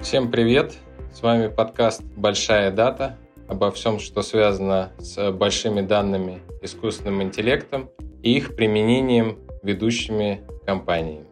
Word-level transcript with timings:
Всем 0.00 0.30
привет! 0.30 0.78
С 1.12 1.22
вами 1.22 1.48
подкаст 1.48 2.02
«Большая 2.16 2.70
дата» 2.70 3.18
обо 3.48 3.70
всем, 3.70 3.98
что 3.98 4.22
связано 4.22 4.92
с 4.98 5.30
большими 5.32 5.82
данными, 5.82 6.40
искусственным 6.62 7.22
интеллектом 7.22 7.90
и 8.22 8.36
их 8.36 8.56
применением 8.56 9.38
ведущими 9.62 10.42
компаниями. 10.64 11.26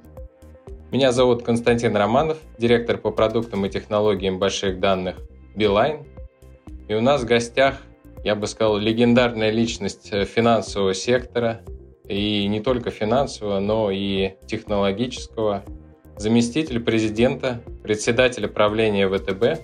Меня 0.91 1.13
зовут 1.13 1.45
Константин 1.45 1.97
Романов, 1.97 2.39
директор 2.59 2.99
по 2.99 3.11
продуктам 3.11 3.65
и 3.65 3.71
технологиям 3.71 4.39
больших 4.39 4.81
данных 4.81 5.17
Beeline. 5.57 6.07
И 6.89 6.95
у 6.95 7.01
нас 7.01 7.23
в 7.23 7.27
гостях, 7.27 7.83
я 8.25 8.35
бы 8.35 8.47
сказал, 8.47 8.79
легендарная 8.79 9.51
личность 9.51 10.11
финансового 10.11 10.95
сектора, 10.95 11.63
и 12.09 12.47
не 12.47 12.61
только 12.61 12.91
финансового, 12.91 13.61
но 13.61 13.91
и 13.91 14.33
технологического, 14.47 15.65
заместитель 16.17 16.81
президента, 16.81 17.63
председатель 17.83 18.49
правления 18.49 19.09
ВТБ 19.09 19.63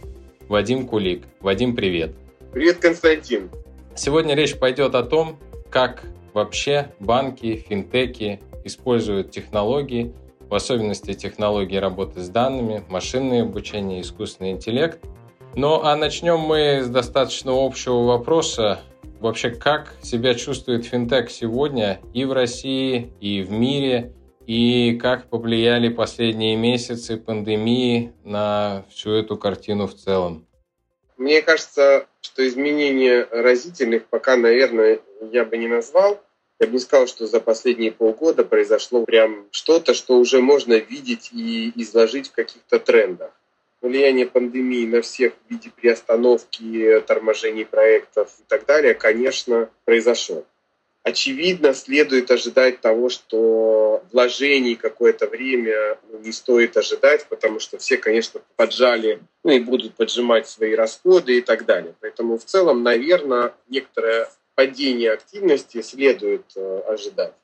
Вадим 0.48 0.86
Кулик. 0.86 1.24
Вадим, 1.40 1.74
привет. 1.74 2.14
Привет, 2.52 2.78
Константин. 2.78 3.50
Сегодня 3.94 4.34
речь 4.34 4.56
пойдет 4.56 4.94
о 4.94 5.02
том, 5.02 5.38
как 5.70 6.04
вообще 6.32 6.92
банки, 7.00 7.56
финтеки 7.56 8.40
используют 8.64 9.30
технологии– 9.30 10.12
в 10.48 10.54
особенности 10.54 11.14
технологии 11.14 11.76
работы 11.76 12.22
с 12.22 12.28
данными, 12.28 12.84
машинное 12.88 13.42
обучение, 13.42 14.00
искусственный 14.00 14.52
интеллект. 14.52 15.00
Ну 15.56 15.80
а 15.82 15.94
начнем 15.94 16.40
мы 16.40 16.82
с 16.82 16.88
достаточно 16.88 17.52
общего 17.54 18.02
вопроса. 18.04 18.80
Вообще, 19.20 19.50
как 19.50 19.94
себя 20.02 20.34
чувствует 20.34 20.84
финтех 20.84 21.30
сегодня 21.30 22.00
и 22.12 22.24
в 22.24 22.32
России, 22.32 23.12
и 23.20 23.40
в 23.42 23.52
мире, 23.52 24.12
и 24.48 24.98
как 25.00 25.28
повлияли 25.30 25.90
последние 25.90 26.56
месяцы 26.56 27.16
пандемии 27.16 28.12
на 28.24 28.84
всю 28.90 29.12
эту 29.12 29.36
картину 29.36 29.86
в 29.86 29.94
целом? 29.94 30.44
Мне 31.16 31.40
кажется, 31.40 32.08
что 32.20 32.46
изменения 32.48 33.26
разительных 33.30 34.06
пока, 34.06 34.36
наверное, 34.36 34.98
я 35.30 35.44
бы 35.44 35.56
не 35.56 35.68
назвал. 35.68 36.20
Я 36.58 36.66
бы 36.66 36.72
не 36.72 36.78
сказал, 36.80 37.06
что 37.06 37.28
за 37.28 37.38
последние 37.38 37.92
полгода 37.92 38.44
произошло 38.44 39.04
прям 39.04 39.46
что-то, 39.52 39.94
что 39.94 40.18
уже 40.18 40.40
можно 40.40 40.74
видеть 40.74 41.30
и 41.32 41.72
изложить 41.76 42.30
в 42.30 42.32
каких-то 42.32 42.80
трендах. 42.80 43.30
Влияние 43.84 44.24
пандемии 44.24 44.86
на 44.86 45.02
всех 45.02 45.34
в 45.34 45.50
виде 45.50 45.68
приостановки, 45.68 47.02
торможений 47.06 47.66
проектов 47.66 48.30
и 48.40 48.42
так 48.48 48.64
далее, 48.64 48.94
конечно, 48.94 49.68
произошло. 49.84 50.46
Очевидно, 51.02 51.74
следует 51.74 52.30
ожидать 52.30 52.80
того, 52.80 53.10
что 53.10 54.02
вложений 54.10 54.76
какое-то 54.76 55.26
время 55.26 55.98
не 56.22 56.32
стоит 56.32 56.78
ожидать, 56.78 57.26
потому 57.28 57.60
что 57.60 57.76
все, 57.76 57.98
конечно, 57.98 58.40
поджали, 58.56 59.20
ну 59.44 59.52
и 59.52 59.60
будут 59.60 59.96
поджимать 59.96 60.48
свои 60.48 60.74
расходы 60.74 61.36
и 61.36 61.40
так 61.42 61.66
далее. 61.66 61.94
Поэтому 62.00 62.38
в 62.38 62.44
целом, 62.46 62.82
наверное, 62.84 63.52
некоторая 63.68 64.30
падения 64.54 65.12
активности 65.12 65.82
следует 65.82 66.46
э, 66.56 66.80
ожидать. 66.88 67.34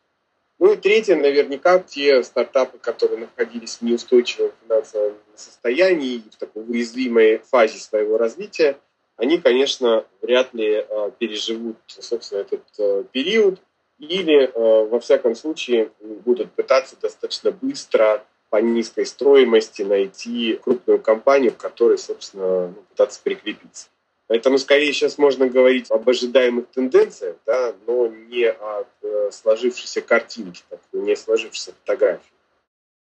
Ну 0.60 0.74
и 0.74 0.76
третье, 0.76 1.16
наверняка 1.16 1.78
те 1.78 2.22
стартапы, 2.22 2.76
которые 2.76 3.20
находились 3.20 3.78
в 3.78 3.82
неустойчивом 3.82 4.52
финансовом 4.62 5.14
состоянии 5.34 6.16
и 6.16 6.30
в 6.30 6.36
такой 6.36 6.64
уязвимой 6.64 7.38
фазе 7.38 7.78
своего 7.78 8.18
развития, 8.18 8.76
они, 9.16 9.38
конечно, 9.38 10.04
вряд 10.20 10.52
ли 10.52 10.84
э, 10.86 11.10
переживут, 11.18 11.76
собственно, 11.86 12.40
этот 12.40 12.62
э, 12.78 13.04
период 13.10 13.58
или, 13.98 14.50
во 14.54 14.98
всяком 14.98 15.34
случае, 15.34 15.90
будут 16.00 16.50
пытаться 16.52 16.96
достаточно 16.98 17.50
быстро 17.50 18.24
по 18.48 18.56
низкой 18.56 19.04
стоимости 19.04 19.82
найти 19.82 20.58
крупную 20.62 21.00
компанию, 21.00 21.52
к 21.52 21.58
которой, 21.58 21.98
собственно, 21.98 22.68
ну, 22.68 22.82
пытаться 22.88 23.20
прикрепиться. 23.22 23.88
Поэтому 24.30 24.58
скорее 24.58 24.92
сейчас 24.92 25.18
можно 25.18 25.48
говорить 25.48 25.90
об 25.90 26.08
ожидаемых 26.08 26.68
тенденциях, 26.68 27.34
да, 27.46 27.74
но 27.88 28.06
не 28.06 28.48
о 28.48 28.84
э, 29.02 29.30
сложившейся 29.32 30.02
картинке, 30.02 30.62
так, 30.68 30.78
не 30.92 31.16
сложившейся 31.16 31.72
фотографии. 31.72 32.30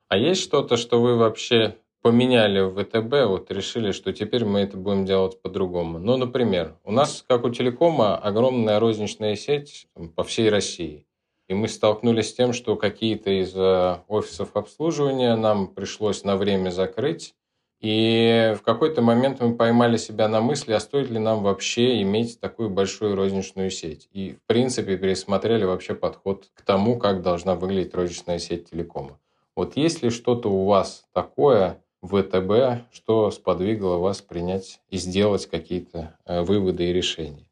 А 0.08 0.16
есть 0.16 0.42
что-то, 0.42 0.76
что 0.76 1.00
вы 1.00 1.16
вообще 1.16 1.76
поменяли 2.02 2.62
в 2.62 2.74
ВТБ, 2.74 3.28
вот 3.28 3.52
решили, 3.52 3.92
что 3.92 4.12
теперь 4.12 4.44
мы 4.44 4.62
это 4.62 4.76
будем 4.76 5.06
делать 5.06 5.40
по-другому? 5.40 6.00
Ну, 6.00 6.16
например, 6.16 6.74
у 6.82 6.90
нас, 6.90 7.24
как 7.28 7.44
у 7.44 7.50
телекома, 7.50 8.16
огромная 8.16 8.80
розничная 8.80 9.36
сеть 9.36 9.86
по 10.16 10.24
всей 10.24 10.48
России. 10.48 11.06
И 11.46 11.54
мы 11.54 11.68
столкнулись 11.68 12.30
с 12.30 12.34
тем, 12.34 12.52
что 12.52 12.74
какие-то 12.74 13.30
из 13.30 13.54
э, 13.54 13.98
офисов 14.08 14.56
обслуживания 14.56 15.36
нам 15.36 15.68
пришлось 15.68 16.24
на 16.24 16.36
время 16.36 16.70
закрыть, 16.70 17.36
и 17.82 18.54
в 18.56 18.62
какой-то 18.62 19.02
момент 19.02 19.40
мы 19.40 19.56
поймали 19.56 19.96
себя 19.96 20.28
на 20.28 20.40
мысли, 20.40 20.72
а 20.72 20.78
стоит 20.78 21.10
ли 21.10 21.18
нам 21.18 21.42
вообще 21.42 22.00
иметь 22.02 22.38
такую 22.38 22.70
большую 22.70 23.16
розничную 23.16 23.70
сеть. 23.70 24.08
И, 24.12 24.34
в 24.34 24.46
принципе, 24.46 24.96
пересмотрели 24.96 25.64
вообще 25.64 25.96
подход 25.96 26.48
к 26.54 26.62
тому, 26.62 26.96
как 26.96 27.22
должна 27.22 27.56
выглядеть 27.56 27.92
розничная 27.92 28.38
сеть 28.38 28.70
телекома. 28.70 29.18
Вот 29.56 29.76
есть 29.76 30.02
ли 30.04 30.10
что-то 30.10 30.48
у 30.48 30.64
вас 30.64 31.04
такое 31.12 31.82
в 32.00 32.22
ВТБ, 32.22 32.86
что 32.94 33.32
сподвигло 33.32 33.96
вас 33.96 34.22
принять 34.22 34.80
и 34.88 34.96
сделать 34.96 35.46
какие-то 35.46 36.16
э, 36.24 36.42
выводы 36.42 36.84
и 36.84 36.92
решения? 36.92 37.48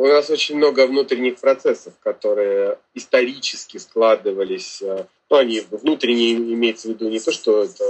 У 0.00 0.06
нас 0.06 0.30
очень 0.30 0.56
много 0.56 0.86
внутренних 0.86 1.36
процессов, 1.36 1.92
которые 2.02 2.78
исторически 2.94 3.76
складывались. 3.76 4.80
Э, 4.80 5.04
ну, 5.28 5.36
они 5.36 5.60
внутренние 5.70 6.36
имеется 6.36 6.88
в 6.88 6.92
виду 6.92 7.10
не 7.10 7.20
то, 7.20 7.30
что 7.30 7.64
это 7.64 7.84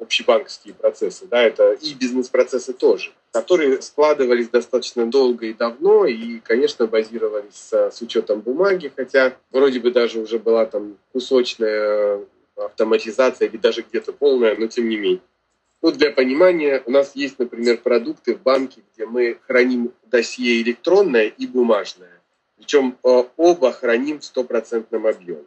общебанковские 0.00 0.74
процессы, 0.74 1.24
да, 1.26 1.40
это 1.40 1.74
и 1.74 1.94
бизнес-процессы 1.94 2.72
тоже, 2.72 3.12
которые 3.30 3.80
складывались 3.80 4.48
достаточно 4.48 5.06
долго 5.06 5.46
и 5.46 5.54
давно, 5.54 6.04
и, 6.04 6.40
конечно, 6.40 6.88
базировались 6.88 7.54
с, 7.54 7.92
с 7.92 8.02
учетом 8.02 8.40
бумаги, 8.40 8.92
хотя 8.96 9.36
вроде 9.52 9.78
бы 9.78 9.92
даже 9.92 10.18
уже 10.18 10.40
была 10.40 10.66
там 10.66 10.98
кусочная 11.12 12.26
автоматизация 12.56 13.46
или 13.46 13.56
даже 13.56 13.82
где-то 13.88 14.12
полная, 14.12 14.56
но 14.56 14.66
тем 14.66 14.88
не 14.88 14.96
менее. 14.96 15.20
Ну, 15.82 15.90
для 15.90 16.12
понимания, 16.12 16.80
у 16.86 16.92
нас 16.92 17.16
есть, 17.16 17.40
например, 17.40 17.78
продукты 17.78 18.36
в 18.36 18.42
банке, 18.42 18.82
где 18.94 19.04
мы 19.04 19.38
храним 19.46 19.92
досье 20.06 20.62
электронное 20.62 21.26
и 21.26 21.46
бумажное. 21.48 22.20
Причем 22.56 22.96
э, 23.02 23.24
оба 23.36 23.72
храним 23.72 24.20
в 24.20 24.24
стопроцентном 24.24 25.08
объеме. 25.08 25.42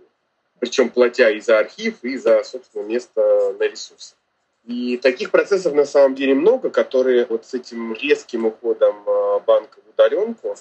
Причем 0.59 0.89
платя 0.89 1.29
и 1.29 1.39
за 1.39 1.59
архив, 1.59 2.03
и 2.03 2.17
за, 2.17 2.43
собственно, 2.43 2.83
место 2.83 3.55
на 3.57 3.63
ресурсах. 3.63 4.17
И 4.65 4.97
таких 4.97 5.31
процессов 5.31 5.73
на 5.73 5.85
самом 5.85 6.15
деле 6.15 6.33
много, 6.33 6.69
которые 6.69 7.25
вот 7.25 7.45
с 7.45 7.53
этим 7.53 7.93
резким 7.93 8.45
уходом 8.45 8.97
э, 9.07 9.39
банка 9.47 9.79
в 9.85 9.89
удаленку 9.93 10.57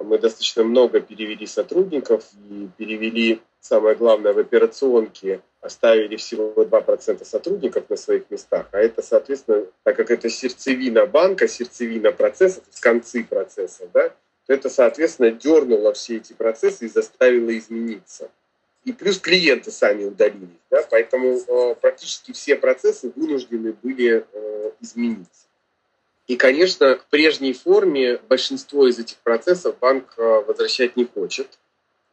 мы 0.00 0.18
достаточно 0.18 0.64
много 0.64 1.00
перевели 1.00 1.46
сотрудников 1.46 2.24
и 2.50 2.68
перевели, 2.76 3.40
самое 3.60 3.94
главное, 3.94 4.32
в 4.32 4.38
операционке 4.38 5.42
оставили 5.62 6.16
всего 6.16 6.52
2% 6.56 7.24
сотрудников 7.24 7.88
на 7.88 7.96
своих 7.96 8.30
местах, 8.30 8.66
а 8.72 8.78
это, 8.78 9.00
соответственно, 9.00 9.64
так 9.84 9.96
как 9.96 10.10
это 10.10 10.28
сердцевина 10.28 11.06
банка, 11.06 11.48
сердцевина 11.48 12.12
процесса, 12.12 12.60
то 12.60 12.66
есть 12.68 12.80
концы 12.80 13.24
процесса, 13.24 13.88
да, 13.94 14.08
то 14.46 14.52
это, 14.52 14.68
соответственно, 14.68 15.30
дернуло 15.30 15.92
все 15.92 16.16
эти 16.16 16.32
процессы 16.32 16.86
и 16.86 16.88
заставило 16.88 17.56
измениться. 17.56 18.28
И 18.84 18.92
плюс 18.92 19.20
клиенты 19.20 19.70
сами 19.70 20.04
удалились, 20.04 20.48
да, 20.68 20.84
поэтому 20.90 21.38
э, 21.38 21.74
практически 21.80 22.32
все 22.32 22.56
процессы 22.56 23.12
вынуждены 23.14 23.74
были 23.80 24.26
э, 24.32 24.70
измениться. 24.80 25.46
И, 26.26 26.36
конечно, 26.36 26.96
в 26.96 27.06
прежней 27.06 27.52
форме 27.52 28.18
большинство 28.28 28.88
из 28.88 28.98
этих 28.98 29.18
процессов 29.18 29.78
банк 29.78 30.14
э, 30.16 30.22
возвращать 30.46 30.96
не 30.96 31.04
хочет. 31.04 31.58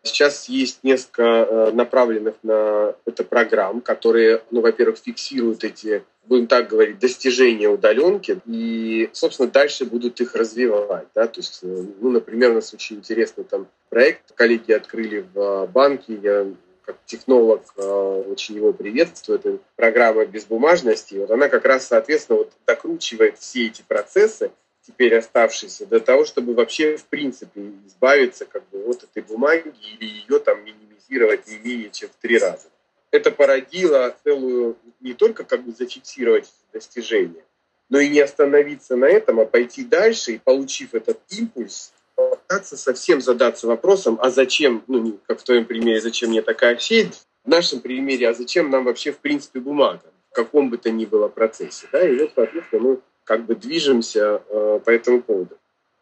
Сейчас 0.03 0.47
есть 0.47 0.83
несколько 0.83 1.23
э, 1.23 1.71
направленных 1.71 2.35
на 2.41 2.95
это 3.05 3.23
программ, 3.25 3.81
которые, 3.81 4.41
ну, 4.49 4.61
во-первых, 4.61 4.97
фиксируют 4.97 5.65
эти, 5.65 6.03
будем 6.25 6.47
так 6.47 6.69
говорить, 6.69 6.99
достижения 6.99 7.67
удаленки 7.67 8.39
и, 8.45 9.09
собственно, 9.11 9.49
дальше 9.49 9.83
будут 9.83 10.21
их 10.21 10.35
развивать. 10.35 11.07
Да? 11.13 11.27
То 11.27 11.39
есть, 11.41 11.59
э, 11.63 11.83
ну, 11.99 12.11
например, 12.11 12.51
у 12.51 12.55
нас 12.55 12.73
очень 12.73 12.97
интересный 12.97 13.43
там 13.43 13.67
проект, 13.89 14.33
коллеги 14.35 14.71
открыли 14.71 15.25
в 15.33 15.67
банке, 15.67 16.17
я 16.23 16.47
как 16.85 16.95
технолог 17.05 17.61
очень 17.77 18.55
его 18.55 18.73
приветствую, 18.73 19.37
это 19.37 19.59
программа 19.75 20.25
безбумажности. 20.25 21.15
Вот 21.15 21.29
она 21.29 21.47
как 21.47 21.65
раз, 21.65 21.85
соответственно, 21.85 22.39
вот 22.39 22.51
докручивает 22.65 23.37
все 23.37 23.67
эти 23.67 23.83
процессы, 23.87 24.49
теперь 24.89 25.15
оставшиеся, 25.15 25.85
для 25.85 25.99
того, 25.99 26.25
чтобы 26.25 26.53
вообще 26.53 26.97
в 26.97 27.05
принципе 27.05 27.73
избавиться 27.85 28.45
как 28.45 28.67
бы 28.69 28.79
от 28.85 29.03
этой 29.03 29.21
бумаги 29.21 29.71
или 29.91 30.05
ее 30.05 30.39
там 30.39 30.63
минимизировать 30.63 31.47
не 31.47 31.57
менее 31.59 31.89
чем 31.91 32.09
в 32.09 32.21
три 32.21 32.39
раза. 32.39 32.67
Это 33.11 33.31
породило 33.31 34.15
целую 34.23 34.77
не 34.99 35.13
только 35.13 35.43
как 35.43 35.63
бы 35.63 35.71
зафиксировать 35.71 36.51
достижения, 36.73 37.43
но 37.89 37.99
и 37.99 38.09
не 38.09 38.19
остановиться 38.19 38.95
на 38.95 39.05
этом, 39.05 39.39
а 39.39 39.45
пойти 39.45 39.83
дальше 39.83 40.33
и, 40.33 40.37
получив 40.37 40.93
этот 40.93 41.19
импульс, 41.29 41.93
попытаться 42.15 42.75
совсем 42.75 43.21
задаться 43.21 43.67
вопросом, 43.67 44.19
а 44.21 44.29
зачем, 44.29 44.83
ну, 44.87 45.19
как 45.27 45.39
в 45.39 45.43
твоем 45.43 45.65
примере, 45.65 46.01
зачем 46.01 46.29
мне 46.29 46.41
такая 46.41 46.77
сеть, 46.77 47.21
в 47.45 47.49
нашем 47.49 47.79
примере, 47.79 48.29
а 48.29 48.33
зачем 48.33 48.69
нам 48.69 48.83
вообще, 48.83 49.11
в 49.11 49.19
принципе, 49.19 49.59
бумага, 49.59 50.03
в 50.31 50.35
каком 50.35 50.69
бы 50.69 50.77
то 50.77 50.91
ни 50.91 51.05
было 51.05 51.29
процессе. 51.29 51.87
Да? 51.91 52.07
И 52.07 52.19
вот, 52.19 52.31
соответственно, 52.35 52.81
мы 52.81 52.99
как 53.29 53.45
бы 53.45 53.53
движемся 53.53 54.41
э, 54.49 54.79
по 54.83 54.89
этому 54.89 55.21
поводу. 55.21 55.55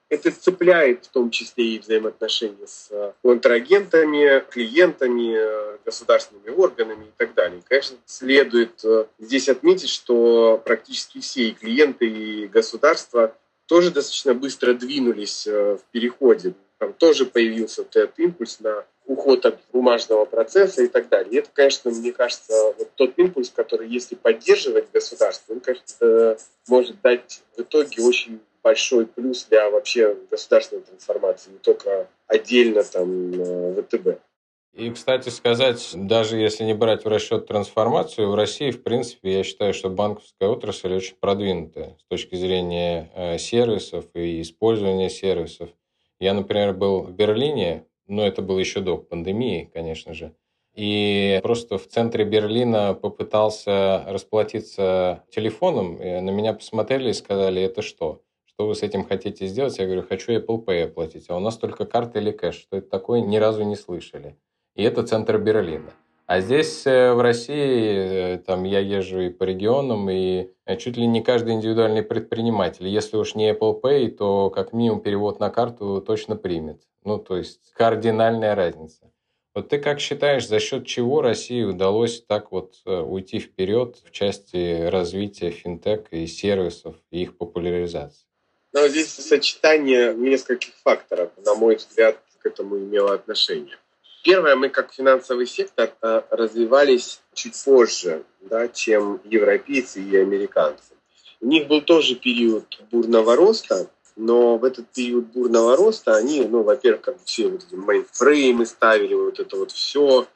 Это 0.08 0.32
цепляет 0.32 1.08
в 1.08 1.10
том 1.10 1.30
числе 1.30 1.76
и 1.76 1.80
взаимоотношения 1.80 2.66
с 2.66 2.88
э, 2.90 3.12
контрагентами, 3.22 4.46
клиентами, 4.50 5.36
э, 5.38 5.78
государственными 5.84 6.52
органами 6.56 7.04
и 7.04 7.12
так 7.18 7.34
далее. 7.34 7.62
Конечно, 7.68 7.98
следует 8.06 8.82
здесь 9.20 9.50
отметить, 9.50 9.90
что 9.90 10.62
практически 10.64 11.20
все 11.20 11.50
и 11.50 11.52
клиенты, 11.52 12.08
и 12.08 12.48
государства 12.48 13.36
тоже 13.66 13.92
достаточно 13.92 14.34
быстро 14.34 14.74
двинулись 14.74 15.46
в 15.46 15.82
переходе. 15.92 16.54
Там 16.80 16.94
тоже 16.94 17.26
появился 17.26 17.84
вот 17.84 17.96
этот 17.96 18.20
импульс 18.20 18.60
на 18.60 18.86
уход 19.06 19.46
от 19.46 19.60
бумажного 19.72 20.26
процесса 20.26 20.84
и 20.84 20.88
так 20.88 21.10
далее. 21.10 21.34
И 21.34 21.38
это, 21.38 21.50
конечно, 21.54 21.90
мне 21.92 22.12
кажется, 22.12 22.74
вот 22.78 22.90
тот 22.96 23.18
импульс, 23.18 23.50
который, 23.50 23.88
если 23.88 24.16
поддерживать 24.16 24.92
государство, 24.92 25.54
он, 25.54 25.62
конечно, 25.62 26.38
может 26.68 27.02
дать 27.02 27.42
в 27.56 27.62
итоге 27.62 28.04
очень 28.04 28.40
большой 28.62 29.06
плюс 29.08 29.46
для 29.46 29.70
вообще 29.70 30.18
государственной 30.30 30.82
трансформации, 30.82 31.52
не 31.52 31.60
только 31.60 32.10
отдельно 32.28 32.84
там 32.84 33.34
э, 33.34 33.82
ВТБ. 33.82 34.20
И, 34.74 34.92
кстати 34.92 35.30
сказать, 35.30 35.92
даже 35.96 36.38
если 36.38 36.64
не 36.64 36.76
брать 36.76 37.04
в 37.04 37.08
расчет 37.08 37.48
трансформацию, 37.48 38.30
в 38.30 38.36
России, 38.36 38.70
в 38.72 38.84
принципе, 38.84 39.38
я 39.38 39.44
считаю, 39.44 39.74
что 39.74 39.90
банковская 39.90 40.50
отрасль 40.50 40.94
очень 40.94 41.16
продвинутая 41.20 41.98
с 42.00 42.04
точки 42.10 42.36
зрения 42.36 43.10
э, 43.16 43.38
сервисов 43.40 44.06
и 44.14 44.42
использования 44.42 45.10
сервисов. 45.10 45.70
Я, 46.20 46.34
например, 46.34 46.74
был 46.74 47.02
в 47.02 47.12
Берлине, 47.12 47.86
но 48.08 48.26
это 48.26 48.42
было 48.42 48.60
еще 48.60 48.82
до 48.82 48.98
пандемии, 48.98 49.70
конечно 49.74 50.14
же. 50.14 50.34
И 50.74 51.40
просто 51.44 51.78
в 51.78 51.88
центре 51.88 52.24
Берлина 52.24 52.94
попытался 52.94 54.04
расплатиться 54.08 55.24
телефоном. 55.32 55.96
И 55.98 56.20
на 56.20 56.30
меня 56.30 56.54
посмотрели 56.54 57.10
и 57.10 57.14
сказали, 57.14 57.62
это 57.62 57.82
что? 57.82 58.22
что 58.58 58.66
вы 58.66 58.74
с 58.74 58.82
этим 58.82 59.06
хотите 59.06 59.46
сделать? 59.46 59.78
Я 59.78 59.86
говорю, 59.86 60.02
хочу 60.02 60.32
Apple 60.32 60.66
Pay 60.66 60.86
оплатить, 60.86 61.30
а 61.30 61.38
у 61.38 61.40
нас 61.40 61.58
только 61.58 61.86
карта 61.86 62.18
или 62.18 62.32
кэш. 62.32 62.56
Что 62.56 62.78
это 62.78 62.90
такое, 62.90 63.22
ни 63.22 63.38
разу 63.38 63.64
не 63.64 63.76
слышали. 63.76 64.36
И 64.74 64.82
это 64.82 65.04
центр 65.04 65.38
Берлина. 65.38 65.92
А 66.28 66.42
здесь 66.42 66.86
э, 66.86 67.14
в 67.14 67.22
России 67.22 68.36
э, 68.36 68.38
там 68.40 68.66
я 68.66 68.80
езжу 68.80 69.22
и 69.22 69.30
по 69.30 69.46
регионам, 69.46 70.10
и 70.10 70.50
э, 70.66 70.76
чуть 70.76 70.98
ли 70.98 71.08
не 71.08 71.24
каждый 71.24 71.54
индивидуальный 71.54 72.04
предприниматель, 72.04 72.86
если 72.86 73.16
уж 73.16 73.36
не 73.36 73.54
Apple 73.54 73.80
Pay, 73.80 74.10
то 74.10 74.50
как 74.50 74.74
минимум 74.74 75.00
перевод 75.00 75.40
на 75.40 75.50
карту 75.50 76.04
точно 76.06 76.36
примет. 76.36 76.82
Ну, 77.06 77.18
то 77.18 77.38
есть 77.38 77.72
кардинальная 77.72 78.56
разница. 78.56 79.10
Вот 79.56 79.70
ты 79.70 79.80
как 79.80 80.02
считаешь, 80.02 80.46
за 80.46 80.60
счет 80.60 80.86
чего 80.86 81.22
России 81.22 81.64
удалось 81.64 82.22
так 82.22 82.52
вот 82.52 82.76
уйти 82.86 83.40
вперед 83.40 83.96
в 84.04 84.12
части 84.12 84.86
развития 84.90 85.52
финтех 85.52 86.12
и 86.12 86.28
сервисов 86.28 86.98
и 87.10 87.22
их 87.22 87.38
популяризации? 87.38 88.28
Но 88.74 88.86
здесь 88.90 89.14
сочетание 89.14 90.14
нескольких 90.14 90.74
факторов, 90.84 91.32
на 91.38 91.56
мой 91.56 91.78
взгляд, 91.78 92.20
к 92.40 92.46
этому 92.46 92.78
имело 92.78 93.14
отношение. 93.14 93.78
Первое, 94.24 94.56
мы 94.56 94.70
как 94.70 94.94
финансовый 94.94 95.46
сектор 95.46 95.92
э, 96.02 96.22
развивались 96.32 97.22
чуть 97.34 97.62
позже, 97.64 98.24
да, 98.42 98.68
чем 98.68 99.22
европейцы 99.24 100.02
и 100.02 100.18
американцы. 100.18 100.96
У 101.40 101.48
них 101.48 101.68
был 101.68 101.82
тоже 101.82 102.16
период 102.16 102.66
бурного 102.92 103.36
роста, 103.36 103.88
но 104.16 104.58
в 104.58 104.64
этот 104.64 104.88
период 104.90 105.28
бурного 105.28 105.78
роста 105.78 106.16
они, 106.16 106.42
ну, 106.42 106.64
во-первых, 106.64 107.02
как 107.02 107.18
все 107.24 107.48
вот 107.48 107.64
эти 107.64 107.76
мейнфреймы 107.76 108.66
ставили, 108.66 109.14
вот 109.14 109.40
это 109.40 109.56
вот 109.58 109.72
все. 109.72 110.28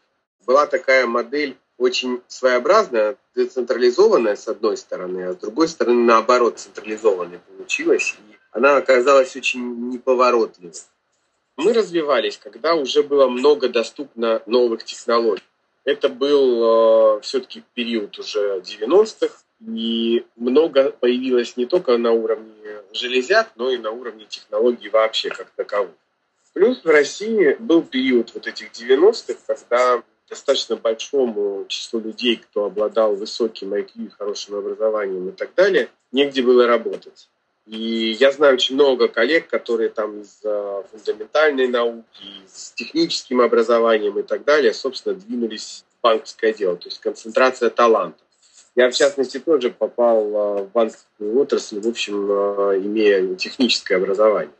Была 0.45 0.67
такая 0.67 1.07
модель 1.07 1.57
очень 1.77 2.21
своеобразная, 2.27 3.17
децентрализованная 3.35 4.35
с 4.35 4.47
одной 4.47 4.77
стороны, 4.77 5.23
а 5.23 5.33
с 5.33 5.37
другой 5.37 5.67
стороны, 5.67 6.03
наоборот, 6.03 6.59
централизованная 6.59 7.39
получилась. 7.39 8.15
И 8.29 8.35
она 8.51 8.77
оказалась 8.77 9.35
очень 9.35 9.89
неповоротливой. 9.89 10.73
Мы 11.63 11.73
развивались, 11.73 12.37
когда 12.37 12.73
уже 12.75 13.03
было 13.03 13.27
много 13.27 13.69
доступно 13.69 14.41
новых 14.45 14.83
технологий. 14.83 15.43
Это 15.83 16.09
был 16.09 17.17
э, 17.17 17.21
все-таки 17.21 17.63
период 17.73 18.17
уже 18.19 18.59
90-х, 18.59 19.35
и 19.67 20.25
много 20.35 20.91
появилось 20.91 21.57
не 21.57 21.65
только 21.65 21.97
на 21.97 22.11
уровне 22.11 22.81
железяк, 22.93 23.51
но 23.55 23.69
и 23.69 23.77
на 23.77 23.91
уровне 23.91 24.25
технологий 24.27 24.89
вообще 24.89 25.29
как 25.29 25.49
таковых. 25.51 25.91
Плюс 26.53 26.83
в 26.83 26.87
России 26.87 27.55
был 27.59 27.81
период 27.83 28.33
вот 28.33 28.47
этих 28.47 28.71
90-х, 28.71 29.39
когда 29.47 30.03
достаточно 30.29 30.77
большому 30.77 31.65
числу 31.67 31.99
людей, 31.99 32.37
кто 32.37 32.65
обладал 32.65 33.15
высоким 33.15 33.73
IQ 33.73 34.11
хорошим 34.17 34.55
образованием 34.55 35.29
и 35.29 35.31
так 35.31 35.53
далее, 35.55 35.89
негде 36.11 36.41
было 36.41 36.65
работать. 36.67 37.27
И 37.67 38.17
я 38.19 38.31
знаю 38.31 38.55
очень 38.55 38.75
много 38.75 39.07
коллег, 39.07 39.47
которые 39.47 39.89
там 39.89 40.21
из 40.21 40.41
фундаментальной 40.91 41.67
науки, 41.67 42.05
с 42.47 42.71
техническим 42.71 43.41
образованием 43.41 44.17
и 44.19 44.23
так 44.23 44.43
далее, 44.43 44.73
собственно, 44.73 45.15
двинулись 45.15 45.85
в 45.99 46.01
банковское 46.01 46.53
дело, 46.53 46.75
то 46.75 46.89
есть 46.89 46.99
концентрация 46.99 47.69
талантов. 47.69 48.25
Я, 48.75 48.89
в 48.89 48.93
частности, 48.93 49.37
тоже 49.37 49.69
попал 49.69 50.35
а, 50.35 50.63
в 50.63 50.71
банковскую 50.71 51.37
отрасль, 51.37 51.79
в 51.79 51.87
общем, 51.87 52.27
а, 52.31 52.77
имея 52.77 53.35
техническое 53.35 53.97
образование. 53.97 54.53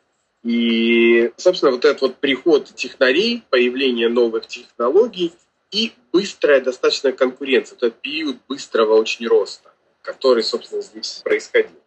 И, 0.44 1.32
собственно, 1.38 1.72
вот 1.72 1.86
этот 1.86 2.02
вот 2.02 2.16
приход 2.18 2.66
технарей, 2.76 3.44
появление 3.50 4.10
новых 4.10 4.48
технологий 4.48 5.34
и 5.72 5.94
быстрая 6.12 6.60
достаточно 6.60 7.14
конкуренция, 7.14 7.78
это 7.78 7.90
период 7.90 8.38
быстрого 8.50 8.96
очень 8.96 9.28
роста, 9.28 9.72
который, 10.02 10.44
собственно, 10.44 10.82
здесь 10.82 11.22
происходил. 11.24 11.81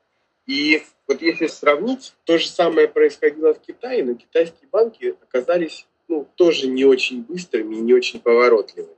И 0.46 0.82
вот 1.08 1.22
если 1.22 1.46
сравнить, 1.46 2.14
то 2.24 2.38
же 2.38 2.48
самое 2.48 2.88
происходило 2.88 3.54
в 3.54 3.60
Китае, 3.60 4.04
но 4.04 4.14
китайские 4.14 4.68
банки 4.70 5.16
оказались 5.22 5.86
ну, 6.08 6.28
тоже 6.34 6.66
не 6.66 6.84
очень 6.84 7.22
быстрыми 7.22 7.76
и 7.76 7.80
не 7.80 7.94
очень 7.94 8.20
поворотливыми. 8.20 8.94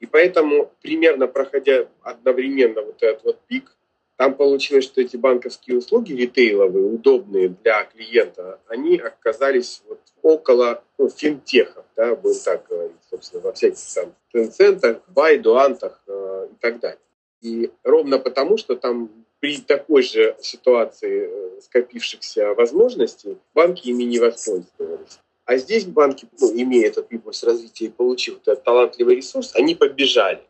И 0.00 0.06
поэтому, 0.06 0.72
примерно 0.80 1.26
проходя 1.26 1.88
одновременно 2.02 2.82
вот 2.82 3.02
этот 3.02 3.24
вот 3.24 3.40
пик, 3.46 3.74
там 4.16 4.34
получилось, 4.34 4.84
что 4.84 5.00
эти 5.00 5.16
банковские 5.16 5.78
услуги 5.78 6.12
ритейловые, 6.12 6.86
удобные 6.86 7.50
для 7.50 7.84
клиента, 7.84 8.58
они 8.66 8.98
оказались 8.98 9.82
вот 9.88 10.00
около 10.22 10.82
ну, 10.98 11.08
финтехов, 11.08 11.84
да, 11.94 12.16
будем 12.16 12.40
так 12.44 12.66
говорить, 12.68 12.96
собственно, 13.08 13.42
во 13.42 13.52
всяких 13.52 13.78
там 13.94 14.14
Tencent, 14.34 15.02
Байдуантах 15.06 16.02
э, 16.08 16.48
и 16.50 16.54
так 16.60 16.80
далее. 16.80 16.98
И 17.42 17.70
ровно 17.84 18.18
потому, 18.18 18.56
что 18.56 18.74
там 18.74 19.08
при 19.40 19.58
такой 19.58 20.02
же 20.02 20.36
ситуации 20.40 21.28
э, 21.30 21.60
скопившихся 21.62 22.54
возможностей 22.54 23.38
банки 23.54 23.88
ими 23.88 24.04
не 24.04 24.18
воспользовались. 24.18 25.20
А 25.44 25.56
здесь 25.56 25.86
банки, 25.86 26.26
ну, 26.40 26.52
имея 26.52 26.88
этот 26.88 27.10
импульс 27.12 27.42
развития 27.42 27.86
и 27.86 27.90
получив 27.90 28.38
этот 28.42 28.64
талантливый 28.64 29.16
ресурс, 29.16 29.54
они 29.54 29.74
побежали. 29.74 30.42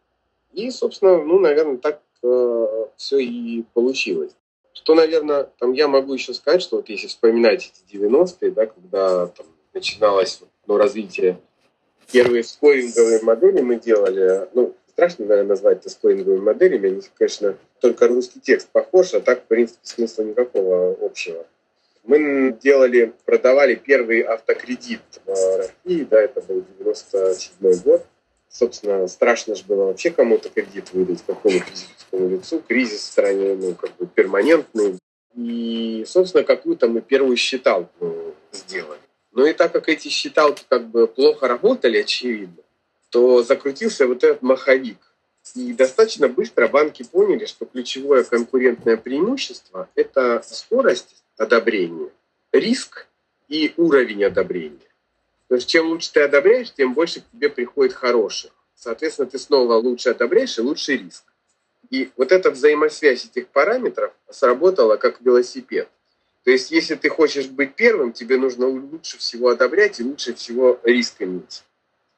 И, 0.52 0.70
собственно, 0.70 1.22
ну, 1.22 1.38
наверное, 1.38 1.76
так 1.76 2.02
э, 2.22 2.86
все 2.96 3.18
и 3.18 3.62
получилось. 3.74 4.32
Что, 4.72 4.94
наверное, 4.94 5.50
там 5.58 5.72
я 5.72 5.86
могу 5.86 6.14
еще 6.14 6.34
сказать, 6.34 6.62
что 6.62 6.76
вот 6.76 6.88
если 6.88 7.06
вспоминать 7.08 7.72
эти 7.86 7.96
90-е, 7.96 8.50
да, 8.50 8.66
когда 8.66 9.26
там 9.26 9.46
начиналось 9.74 10.40
ну, 10.66 10.76
развитие, 10.76 11.40
первые 12.10 12.42
скоринговые 12.42 13.20
модели 13.22 13.60
мы 13.60 13.76
делали, 13.76 14.48
ну, 14.54 14.74
страшно, 14.98 15.26
наверное, 15.26 15.50
назвать 15.50 15.78
это 15.78 15.90
скоринговыми 15.90 16.40
моделями. 16.40 16.88
Они, 16.88 17.02
конечно, 17.16 17.56
только 17.78 18.08
русский 18.08 18.40
текст 18.40 18.68
похож, 18.70 19.14
а 19.14 19.20
так, 19.20 19.44
в 19.44 19.46
принципе, 19.46 19.78
смысла 19.84 20.24
никакого 20.24 20.96
общего. 21.00 21.46
Мы 22.02 22.56
делали, 22.60 23.12
продавали 23.24 23.76
первый 23.76 24.22
автокредит 24.22 25.00
в 25.24 25.56
России, 25.56 26.02
да, 26.02 26.20
это 26.20 26.40
был 26.40 26.64
97 26.80 27.82
год. 27.84 28.04
Собственно, 28.50 29.06
страшно 29.06 29.54
же 29.54 29.62
было 29.68 29.84
вообще 29.84 30.10
кому-то 30.10 30.48
кредит 30.48 30.92
выдать, 30.92 31.22
какому 31.24 31.60
физическому 31.60 32.28
лицу. 32.30 32.60
Кризис 32.66 33.02
в 33.02 33.12
стране, 33.12 33.54
ну, 33.54 33.74
как 33.74 33.94
бы 33.98 34.06
перманентный. 34.06 34.98
И, 35.36 36.02
собственно, 36.08 36.42
какую-то 36.42 36.88
мы 36.88 37.02
первую 37.02 37.36
считалку 37.36 38.34
сделали. 38.50 38.98
Но 39.30 39.46
и 39.46 39.52
так 39.52 39.70
как 39.70 39.88
эти 39.88 40.08
считалки 40.08 40.64
как 40.68 40.88
бы 40.88 41.06
плохо 41.06 41.46
работали, 41.46 41.98
очевидно, 41.98 42.64
то 43.10 43.42
закрутился 43.42 44.06
вот 44.06 44.24
этот 44.24 44.42
маховик. 44.42 44.98
И 45.54 45.72
достаточно 45.72 46.28
быстро 46.28 46.68
банки 46.68 47.04
поняли, 47.04 47.46
что 47.46 47.64
ключевое 47.64 48.24
конкурентное 48.24 48.96
преимущество– 48.96 49.88
это 49.94 50.42
скорость 50.44 51.22
одобрения, 51.38 52.10
риск 52.52 53.06
и 53.48 53.72
уровень 53.76 54.24
одобрения. 54.24 54.78
То 55.48 55.54
есть 55.54 55.68
чем 55.68 55.88
лучше 55.88 56.12
ты 56.12 56.20
одобряешь, 56.20 56.72
тем 56.72 56.92
больше 56.92 57.20
к 57.20 57.30
тебе 57.32 57.48
приходит 57.48 57.94
хороших. 57.94 58.50
Соответственно, 58.74 59.28
ты 59.28 59.38
снова 59.38 59.74
лучше 59.74 60.10
одобряешь 60.10 60.58
и 60.58 60.62
лучше 60.62 60.96
риск. 60.96 61.24
И 61.90 62.10
вот 62.16 62.32
эта 62.32 62.50
взаимосвязь 62.50 63.24
этих 63.24 63.48
параметров 63.48 64.12
сработала 64.30 64.96
как 64.98 65.22
велосипед. 65.22 65.88
То 66.44 66.50
есть, 66.50 66.70
если 66.70 66.94
ты 66.94 67.08
хочешь 67.08 67.46
быть 67.46 67.74
первым, 67.74 68.12
тебе 68.12 68.36
нужно 68.36 68.68
лучше 68.68 69.18
всего 69.18 69.48
одобрять 69.48 69.98
и 70.00 70.04
лучше 70.04 70.34
всего 70.34 70.78
риск 70.84 71.22
иметь. 71.22 71.64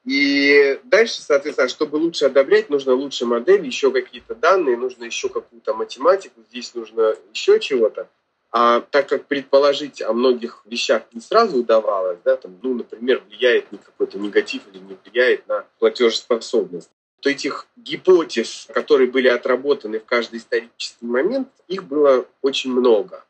И 0.05 0.81
дальше, 0.85 1.21
соответственно, 1.21 1.69
чтобы 1.69 1.97
лучше 1.97 2.25
одобрять, 2.25 2.71
нужно 2.71 2.95
лучше 2.95 3.27
модель, 3.27 3.67
еще 3.67 3.91
какие-то 3.91 4.35
данные, 4.35 4.77
нужно 4.77 5.05
еще 5.05 5.29
какую-то 5.29 5.75
математику, 5.75 6.41
здесь 6.49 6.75
нужно 6.75 7.15
еще 7.33 7.61
чего-то. 7.61 8.09
А 8.53 8.81
так 8.81 9.09
как 9.09 9.27
предположить 9.27 10.03
о 10.03 10.13
многих 10.13 10.63
вещах 10.65 11.03
не 11.13 11.21
сразу 11.21 11.59
удавалось, 11.59 12.19
да, 12.25 12.37
там, 12.37 12.59
ну, 12.63 12.75
например, 12.75 13.23
влияет 13.29 13.71
ли 13.71 13.79
какой-то 13.79 14.19
негатив 14.19 14.63
или 14.73 14.81
не 14.81 14.97
влияет 15.05 15.47
на 15.47 15.67
платежеспособность, 15.79 16.91
то 17.21 17.31
этих 17.31 17.67
гипотез, 17.77 18.67
которые 18.73 19.09
были 19.09 19.29
отработаны 19.29 20.01
в 20.01 20.05
каждый 20.05 20.39
исторический 20.39 21.05
момент, 21.05 21.49
их 21.69 21.85
было 21.85 22.27
очень 22.41 22.73
много. 22.73 23.25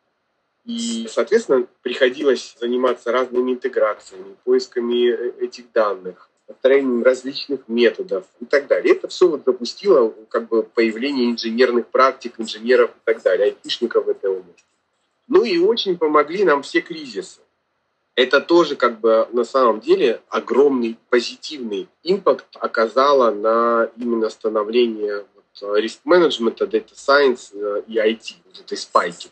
И, 0.65 1.07
соответственно, 1.11 1.67
приходилось 1.83 2.57
заниматься 2.59 3.11
разными 3.11 3.53
интеграциями, 3.53 4.37
поисками 4.45 5.11
э, 5.11 5.33
этих 5.41 5.73
данных, 5.73 6.30
построением 6.51 7.05
различных 7.05 7.61
методов 7.69 8.25
и 8.41 8.45
так 8.45 8.67
далее. 8.67 8.95
Это 8.95 9.07
все 9.07 9.29
вот 9.29 9.45
допустило 9.45 10.13
как 10.29 10.49
бы 10.49 10.65
появление 10.65 11.31
инженерных 11.31 11.87
практик, 11.87 12.35
инженеров 12.39 12.91
и 12.91 13.01
так 13.05 13.23
далее, 13.23 13.47
айтишников 13.47 14.07
в 14.07 14.09
этой 14.09 14.31
области. 14.31 14.65
Ну 15.29 15.45
и 15.45 15.59
очень 15.59 15.97
помогли 15.97 16.45
нам 16.45 16.63
все 16.63 16.81
кризисы. 16.81 17.41
Это 18.17 18.41
тоже 18.41 18.75
как 18.75 18.99
бы 18.99 19.29
на 19.33 19.45
самом 19.45 19.81
деле 19.81 20.21
огромный 20.29 20.99
позитивный 21.09 21.89
импакт 22.03 22.47
оказало 22.55 23.31
на 23.31 23.89
именно 23.97 24.29
становление 24.29 25.25
риск-менеджмента, 25.63 26.65
data 26.65 26.95
science 26.95 27.51
э, 27.55 27.83
и 27.87 27.97
IT, 27.97 28.35
вот 28.47 28.61
этой 28.61 28.77
спайки. 28.77 29.29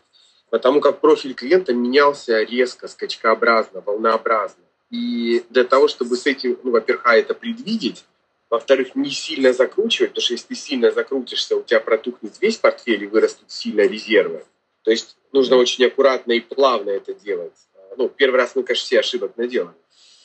Потому 0.49 0.79
как 0.79 1.01
профиль 1.01 1.33
клиента 1.33 1.73
менялся 1.73 2.41
резко, 2.43 2.87
скачкообразно, 2.87 3.81
волнообразно. 3.81 4.63
И 4.89 5.43
для 5.49 5.63
того, 5.63 5.87
чтобы 5.87 6.17
с 6.17 6.25
этим, 6.25 6.57
ну, 6.63 6.71
во-первых, 6.71 7.05
а, 7.05 7.15
это 7.15 7.33
предвидеть, 7.33 8.05
во-вторых, 8.49 8.95
не 8.95 9.11
сильно 9.11 9.53
закручивать, 9.53 10.11
потому 10.11 10.23
что 10.23 10.33
если 10.33 10.47
ты 10.47 10.55
сильно 10.55 10.91
закрутишься, 10.91 11.55
у 11.55 11.63
тебя 11.63 11.79
протухнет 11.79 12.33
весь 12.41 12.57
портфель 12.57 13.03
и 13.03 13.07
вырастут 13.07 13.51
сильно 13.51 13.81
резервы. 13.81 14.43
То 14.83 14.91
есть 14.91 15.17
нужно 15.31 15.57
очень 15.57 15.85
аккуратно 15.85 16.31
и 16.31 16.39
плавно 16.39 16.89
это 16.89 17.13
делать. 17.13 17.53
Ну, 17.97 18.09
первый 18.09 18.37
раз 18.37 18.55
мы, 18.55 18.63
конечно, 18.63 18.85
все 18.85 18.99
ошибок 18.99 19.37
наделали. 19.37 19.75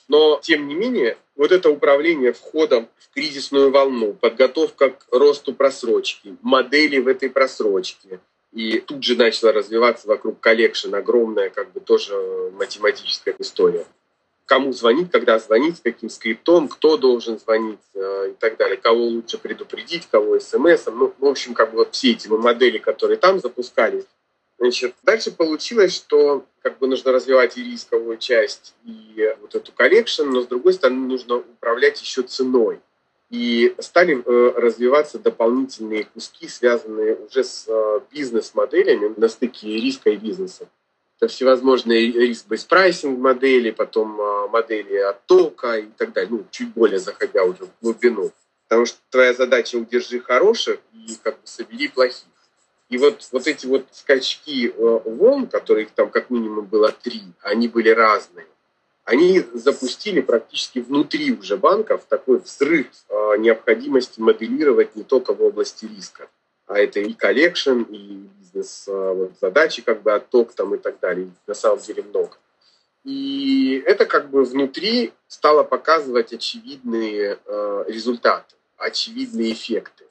Но, 0.08 0.38
тем 0.42 0.68
не 0.68 0.74
менее, 0.74 1.18
вот 1.36 1.52
это 1.52 1.70
управление 1.70 2.32
входом 2.32 2.88
в 2.98 3.12
кризисную 3.12 3.70
волну, 3.70 4.12
подготовка 4.14 4.90
к 4.90 5.06
росту 5.10 5.54
просрочки, 5.54 6.36
модели 6.42 6.98
в 6.98 7.08
этой 7.08 7.30
просрочке, 7.30 8.20
и 8.52 8.80
тут 8.80 9.02
же 9.02 9.16
начала 9.16 9.52
развиваться 9.52 10.06
вокруг 10.06 10.40
collection 10.40 10.94
огромная, 10.94 11.50
как 11.50 11.72
бы 11.72 11.80
тоже 11.80 12.14
математическая 12.52 13.34
история. 13.38 13.86
Кому 14.46 14.72
звонить, 14.72 15.10
когда 15.10 15.38
звонить, 15.38 15.80
каким 15.82 16.10
скриптом, 16.10 16.68
кто 16.68 16.96
должен 16.98 17.38
звонить 17.38 17.80
э, 17.94 18.30
и 18.32 18.34
так 18.34 18.58
далее, 18.58 18.76
кого 18.76 19.04
лучше 19.04 19.38
предупредить, 19.38 20.06
кого 20.10 20.38
смс. 20.38 20.86
Ну, 20.86 21.14
в 21.18 21.24
общем, 21.24 21.54
как 21.54 21.70
бы 21.70 21.78
вот 21.78 21.94
все 21.94 22.12
эти 22.12 22.28
модели, 22.28 22.78
которые 22.78 23.16
там 23.16 23.40
запускались, 23.40 24.04
Значит, 24.58 24.94
дальше 25.02 25.32
получилось, 25.32 25.94
что 25.94 26.44
как 26.62 26.78
бы 26.78 26.86
нужно 26.86 27.12
развивать 27.12 27.58
и 27.58 27.64
рисковую 27.64 28.18
часть, 28.18 28.74
и 28.84 29.34
вот 29.40 29.54
эту 29.54 29.72
collection, 29.72 30.24
но 30.24 30.42
с 30.42 30.46
другой 30.46 30.72
стороны 30.72 31.06
нужно 31.06 31.36
управлять 31.36 32.00
еще 32.00 32.22
ценой. 32.22 32.80
И 33.30 33.74
стали 33.80 34.22
э, 34.24 34.52
развиваться 34.56 35.18
дополнительные 35.18 36.04
куски, 36.04 36.46
связанные 36.46 37.16
уже 37.16 37.42
с 37.42 37.64
э, 37.66 38.00
бизнес-моделями 38.12 39.12
на 39.16 39.28
стыке 39.28 39.68
риска 39.68 40.10
и 40.10 40.16
бизнеса. 40.16 40.68
Всевозможные 41.28 42.10
риск-based 42.10 42.68
прайсинг 42.68 43.18
модели, 43.18 43.70
потом 43.70 44.20
э, 44.20 44.48
модели 44.48 44.96
оттока 44.96 45.78
и 45.78 45.86
так 45.96 46.12
далее, 46.12 46.30
ну, 46.30 46.46
чуть 46.50 46.72
более 46.72 46.98
заходя 46.98 47.44
уже 47.44 47.66
в 47.66 47.70
глубину. 47.82 48.32
Потому 48.68 48.86
что 48.86 48.98
твоя 49.10 49.34
задача 49.34 49.76
удержи 49.76 50.20
хороших 50.20 50.78
и 50.92 51.14
как 51.22 51.34
бы 51.34 51.46
собери 51.46 51.88
плохих. 51.88 52.26
И 52.88 52.98
вот, 52.98 53.26
вот 53.32 53.46
эти 53.46 53.66
вот 53.66 53.86
скачки 53.92 54.68
э, 54.68 55.00
волн, 55.04 55.46
которых 55.46 55.90
там 55.90 56.10
как 56.10 56.30
минимум 56.30 56.66
было 56.66 56.92
три, 56.92 57.22
они 57.42 57.68
были 57.68 57.88
разные. 57.88 58.46
Они 59.04 59.44
запустили 59.52 60.20
практически 60.20 60.78
внутри 60.78 61.32
уже 61.32 61.56
банков 61.56 62.04
такой 62.08 62.38
взрыв 62.38 62.86
э, 63.08 63.36
необходимости 63.38 64.20
моделировать 64.20 64.96
не 64.96 65.02
только 65.02 65.34
в 65.34 65.42
области 65.42 65.84
риска, 65.84 66.28
а 66.66 66.78
это 66.78 67.00
и 67.00 67.12
collection, 67.12 67.82
и 67.82 68.28
бизнес-задачи, 68.54 69.80
э, 69.80 69.84
как 69.84 70.02
бы 70.02 70.12
отток 70.12 70.52
там 70.52 70.74
и 70.74 70.78
так 70.78 71.00
далее. 71.00 71.30
На 71.46 71.54
самом 71.54 71.80
деле 71.80 72.02
много. 72.02 72.36
И 73.04 73.82
это 73.86 74.06
как 74.06 74.30
бы 74.30 74.44
внутри 74.44 75.12
стало 75.28 75.62
показывать 75.62 76.32
очевидные 76.32 77.38
результаты, 77.86 78.54
очевидные 78.78 79.52
эффекты. 79.52 80.04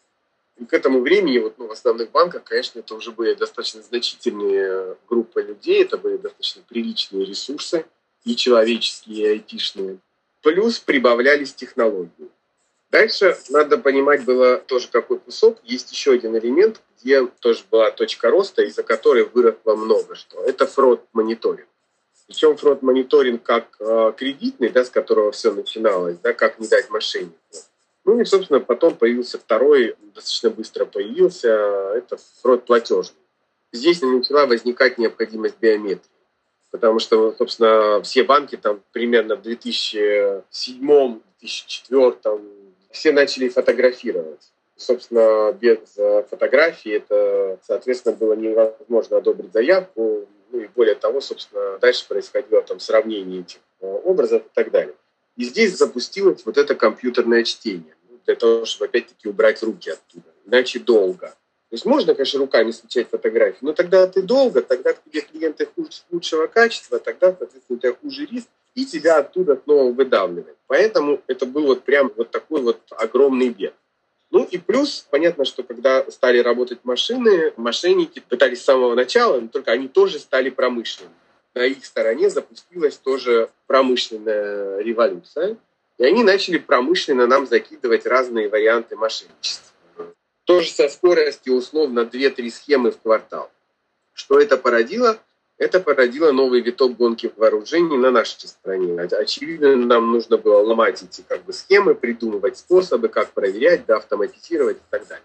И 0.58 0.66
к 0.66 0.74
этому 0.74 1.02
времени 1.02 1.40
вот, 1.40 1.58
ну, 1.58 1.68
в 1.68 1.72
основных 1.72 2.12
банках, 2.12 2.44
конечно, 2.44 2.80
это 2.80 2.94
уже 2.94 3.12
были 3.12 3.34
достаточно 3.34 3.82
значительные 3.82 4.96
группы 5.10 5.42
людей, 5.42 5.82
это 5.82 5.98
были 5.98 6.18
достаточно 6.18 6.62
приличные 6.70 7.26
ресурсы, 7.26 7.86
и 8.24 8.36
человеческие, 8.36 9.18
и 9.18 9.30
айтишные. 9.32 9.98
Плюс 10.42 10.80
прибавлялись 10.80 11.54
технологии. 11.54 12.30
Дальше 12.92 13.36
надо 13.50 13.78
понимать 13.78 14.24
было 14.24 14.58
тоже 14.58 14.88
какой 14.90 15.20
кусок. 15.20 15.58
Есть 15.64 15.92
еще 15.92 16.12
один 16.12 16.38
элемент, 16.38 16.82
где 17.04 17.26
тоже 17.26 17.64
была 17.70 17.92
точка 17.92 18.30
роста, 18.30 18.64
из-за 18.64 18.84
которой 18.84 19.26
выросло 19.26 19.76
много 19.76 20.16
что. 20.16 20.42
Это 20.44 20.66
фрод-мониторинг. 20.66 21.68
Причем 22.28 22.56
фрод-мониторинг 22.56 23.44
как 23.44 23.76
э, 23.80 24.14
кредитный, 24.18 24.70
да, 24.70 24.86
с 24.86 24.90
которого 24.90 25.32
все 25.32 25.52
начиналось, 25.52 26.18
да, 26.20 26.34
как 26.34 26.60
не 26.60 26.68
дать 26.68 26.90
мошеннику 26.90 27.36
ну 28.06 28.20
и, 28.20 28.26
собственно, 28.26 28.60
потом 28.60 28.96
появился 28.96 29.40
второй, 29.40 29.96
достаточно 30.14 30.50
быстро 30.50 30.84
появился, 30.86 31.48
это 31.96 32.18
фрод 32.42 32.66
платежный. 32.66 33.16
Здесь 33.72 34.02
начала 34.02 34.46
возникать 34.46 34.98
необходимость 34.98 35.58
биометрии, 35.60 36.12
потому 36.72 37.00
что, 37.00 37.34
собственно, 37.38 38.02
все 38.04 38.24
банки 38.24 38.58
там 38.58 38.82
примерно 38.92 39.38
в 39.38 39.48
2007-2004 39.48 42.42
все 42.92 43.12
начали 43.12 43.50
фотографировать. 43.50 44.53
Собственно, 44.76 45.52
без 45.54 45.80
фотографии 46.30 46.94
это, 46.94 47.60
соответственно, 47.64 48.16
было 48.16 48.34
невозможно 48.34 49.18
одобрить 49.18 49.54
заявку. 49.54 50.28
Ну 50.52 50.60
и 50.60 50.68
более 50.68 50.96
того, 50.96 51.22
собственно, 51.22 51.78
дальше 51.80 52.08
происходило 52.08 52.62
там 52.62 52.80
сравнение 52.80 53.42
этих 53.42 53.60
э, 53.82 53.88
образов 53.88 54.44
и 54.44 54.50
так 54.54 54.70
далее. 54.72 54.96
И 55.36 55.46
здесь 55.46 55.76
запустилось 55.78 56.46
вот 56.46 56.58
это 56.58 56.76
компьютерное 56.76 57.44
чтение, 57.44 57.96
ну, 58.08 58.20
для 58.26 58.36
того, 58.36 58.66
чтобы 58.66 58.86
опять-таки 58.86 59.28
убрать 59.28 59.64
руки 59.64 59.90
оттуда, 59.90 60.28
иначе 60.46 60.80
долго. 60.80 61.30
То 61.30 61.76
есть 61.76 61.86
можно, 61.86 62.14
конечно, 62.14 62.40
руками 62.40 62.70
скачать 62.70 63.10
фотографии, 63.10 63.58
но 63.62 63.74
тогда 63.74 64.06
ты 64.06 64.22
долго, 64.22 64.62
тогда 64.62 64.94
тебе 64.94 65.22
клиенты 65.22 65.68
лучшего 66.12 66.46
качества, 66.46 67.00
тогда, 67.00 67.36
соответственно, 67.36 67.78
у 67.78 67.80
тебя 67.80 67.94
хуже 67.94 68.28
риск, 68.28 68.48
и 68.76 68.86
тебя 68.86 69.18
оттуда 69.18 69.60
снова 69.64 69.92
выдавливает. 69.92 70.58
Поэтому 70.68 71.22
это 71.26 71.48
был 71.48 71.66
вот 71.66 71.84
прям 71.84 72.12
вот 72.16 72.30
такой 72.30 72.62
вот 72.62 72.80
огромный 72.92 73.50
бег. 73.50 73.74
Ну 74.34 74.44
и 74.44 74.58
плюс, 74.58 75.08
понятно, 75.10 75.46
что 75.46 75.64
когда 75.64 76.10
стали 76.12 76.40
работать 76.40 76.80
машины, 76.84 77.54
мошенники 77.56 78.20
пытались 78.20 78.62
с 78.62 78.66
самого 78.66 78.96
начала, 78.96 79.40
но 79.40 79.48
только 79.48 79.72
они 79.72 79.88
тоже 79.88 80.20
стали 80.20 80.50
промышленными 80.50 81.14
на 81.54 81.66
их 81.66 81.86
стороне 81.86 82.30
запустилась 82.30 82.98
тоже 82.98 83.50
промышленная 83.68 84.80
революция, 84.80 85.58
и 85.98 86.06
они 86.06 86.24
начали 86.24 86.58
промышленно 86.58 87.28
нам 87.28 87.46
закидывать 87.46 88.06
разные 88.06 88.50
варианты 88.50 88.96
мошенничества. 88.96 89.72
Тоже 90.46 90.72
со 90.72 90.90
скоростью 90.90 91.56
условно 91.56 92.02
2-3 92.02 92.50
схемы 92.50 92.92
в 92.92 93.00
квартал. 93.00 93.52
Что 94.14 94.40
это 94.40 94.58
породило? 94.58 95.20
Это 95.64 95.80
породило 95.80 96.34
новый 96.34 96.60
виток 96.60 96.98
гонки 96.98 97.32
вооружений 97.38 97.98
на 97.98 98.12
нашей 98.12 98.50
стране. 98.50 99.00
Очевидно, 99.00 99.78
нам 99.78 100.12
нужно 100.12 100.38
было 100.38 100.62
ломать 100.62 101.02
эти 101.02 101.22
как 101.22 101.46
бы, 101.46 101.54
схемы, 101.54 101.96
придумывать 101.96 102.58
способы, 102.58 103.08
как 103.08 103.32
проверять, 103.32 103.86
да, 103.86 103.96
автоматизировать 103.96 104.76
и 104.76 104.90
так 104.90 105.08
далее. 105.08 105.24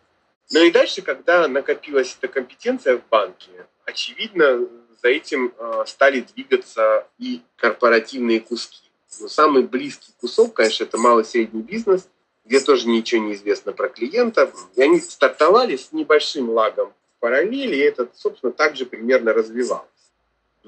Ну 0.53 0.63
и 0.63 0.71
дальше, 0.71 1.03
когда 1.03 1.49
накопилась 1.49 2.17
эта 2.17 2.33
компетенция 2.33 2.99
в 2.99 3.09
банке, 3.09 3.51
очевидно, 3.85 4.69
за 5.03 5.09
этим 5.09 5.53
э, 5.59 5.83
стали 5.89 6.21
двигаться 6.21 7.09
и 7.19 7.43
корпоративные 7.57 8.39
куски. 8.39 8.89
Но 9.21 9.27
самый 9.27 9.65
близкий 9.65 10.13
кусок, 10.21 10.55
конечно, 10.55 10.85
это 10.85 10.99
малый 10.99 11.25
и 11.25 11.27
средний 11.27 11.63
бизнес, 11.63 12.09
где 12.45 12.61
тоже 12.61 12.87
ничего 12.87 13.25
не 13.25 13.35
известно 13.35 13.73
про 13.73 13.89
клиента. 13.89 14.53
И 14.77 14.83
они 14.83 15.01
стартовали 15.01 15.75
с 15.75 15.91
небольшим 15.91 16.49
лагом 16.51 16.93
в 17.17 17.21
параллели, 17.21 17.75
и 17.75 17.81
это, 17.81 18.09
собственно, 18.15 18.53
также 18.53 18.87
примерно 18.87 19.33
развивалось. 19.33 19.98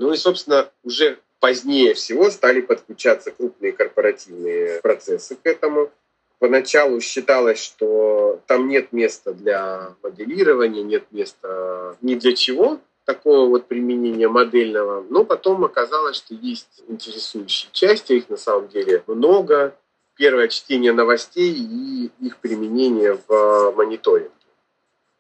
Ну 0.00 0.14
и, 0.14 0.16
собственно, 0.16 0.71
уже 0.83 1.19
позднее 1.40 1.92
всего 1.92 2.30
стали 2.30 2.62
подключаться 2.62 3.30
крупные 3.33 3.73
корпоративные 3.73 4.80
процессы 4.80 5.37
к 5.37 5.45
этому. 5.45 5.90
Поначалу 6.38 7.02
считалось, 7.02 7.62
что 7.62 8.40
там 8.47 8.69
нет 8.69 8.92
места 8.92 9.35
для 9.35 9.95
моделирования, 10.02 10.83
нет 10.83 11.04
места 11.11 11.99
ни 12.00 12.14
для 12.14 12.35
чего, 12.35 12.80
такого 13.04 13.47
вот 13.50 13.66
применения 13.66 14.28
модельного. 14.28 15.04
Но 15.11 15.23
потом 15.23 15.66
оказалось, 15.66 16.16
что 16.16 16.35
есть 16.35 16.83
интересующие 16.88 17.69
части, 17.73 18.14
их 18.14 18.30
на 18.30 18.38
самом 18.38 18.69
деле 18.69 19.04
много. 19.07 19.76
Первое 20.16 20.49
чтение 20.49 20.95
новостей 20.95 21.52
и 21.52 22.11
их 22.23 22.38
применение 22.38 23.19
в 23.28 23.73
мониторинге. 23.76 24.30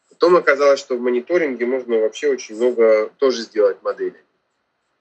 Потом 0.08 0.36
оказалось, 0.36 0.80
что 0.80 0.96
в 0.96 1.02
мониторинге 1.02 1.66
можно 1.66 1.98
вообще 1.98 2.30
очень 2.30 2.56
много 2.56 3.10
тоже 3.18 3.42
сделать 3.42 3.76
моделей. 3.82 4.16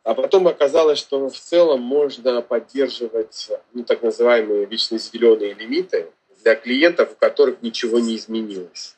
А 0.03 0.13
потом 0.13 0.47
оказалось, 0.47 0.99
что 0.99 1.29
в 1.29 1.37
целом 1.37 1.81
можно 1.81 2.41
поддерживать 2.41 3.51
ну, 3.73 3.83
так 3.83 4.01
называемые 4.01 4.65
вечно 4.65 4.97
зеленые 4.97 5.53
лимиты 5.53 6.07
для 6.43 6.55
клиентов, 6.55 7.11
у 7.11 7.15
которых 7.15 7.61
ничего 7.61 7.99
не 7.99 8.15
изменилось. 8.15 8.95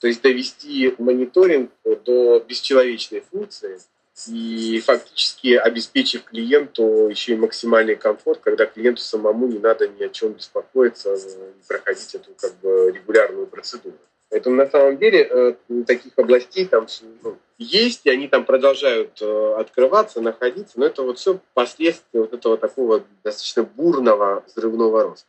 То 0.00 0.06
есть 0.06 0.22
довести 0.22 0.94
мониторинг 0.98 1.70
до 2.04 2.40
бесчеловечной 2.40 3.20
функции 3.20 3.78
и 4.28 4.82
фактически 4.84 5.54
обеспечив 5.54 6.24
клиенту 6.24 7.08
еще 7.08 7.32
и 7.32 7.36
максимальный 7.36 7.96
комфорт, 7.96 8.40
когда 8.40 8.66
клиенту 8.66 9.02
самому 9.02 9.46
не 9.46 9.58
надо 9.58 9.88
ни 9.88 10.02
о 10.02 10.08
чем 10.08 10.32
беспокоиться 10.32 11.16
проходить 11.68 12.14
эту 12.14 12.32
как 12.34 12.54
бы 12.60 12.92
регулярную 12.92 13.46
процедуру. 13.46 13.96
Поэтому 14.30 14.56
на 14.56 14.70
самом 14.70 14.96
деле 14.96 15.28
э, 15.28 15.54
таких 15.86 16.12
областей 16.16 16.64
там 16.64 16.86
ну, 17.22 17.36
есть, 17.58 18.06
и 18.06 18.10
они 18.10 18.28
там 18.28 18.44
продолжают 18.44 19.20
э, 19.20 19.54
открываться, 19.58 20.20
находиться, 20.20 20.78
но 20.78 20.86
это 20.86 21.02
вот 21.02 21.18
все 21.18 21.40
последствия 21.52 22.20
вот 22.20 22.32
этого 22.32 22.56
такого 22.56 23.02
достаточно 23.24 23.64
бурного 23.64 24.44
взрывного 24.46 25.02
роста. 25.02 25.28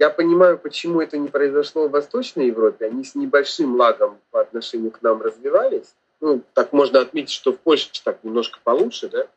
Я 0.00 0.10
понимаю, 0.10 0.58
почему 0.58 1.00
это 1.00 1.16
не 1.16 1.28
произошло 1.28 1.86
в 1.86 1.92
Восточной 1.92 2.48
Европе. 2.48 2.86
Они 2.86 3.04
с 3.04 3.14
небольшим 3.14 3.76
лагом 3.76 4.18
по 4.32 4.40
отношению 4.40 4.90
к 4.90 5.00
нам 5.02 5.22
развивались. 5.22 5.94
Ну, 6.20 6.42
так 6.54 6.72
можно 6.72 7.00
отметить, 7.00 7.30
что 7.30 7.52
в 7.52 7.58
Польше 7.58 7.88
так 8.02 8.18
немножко 8.24 8.58
получше, 8.64 9.08
да. 9.08 9.28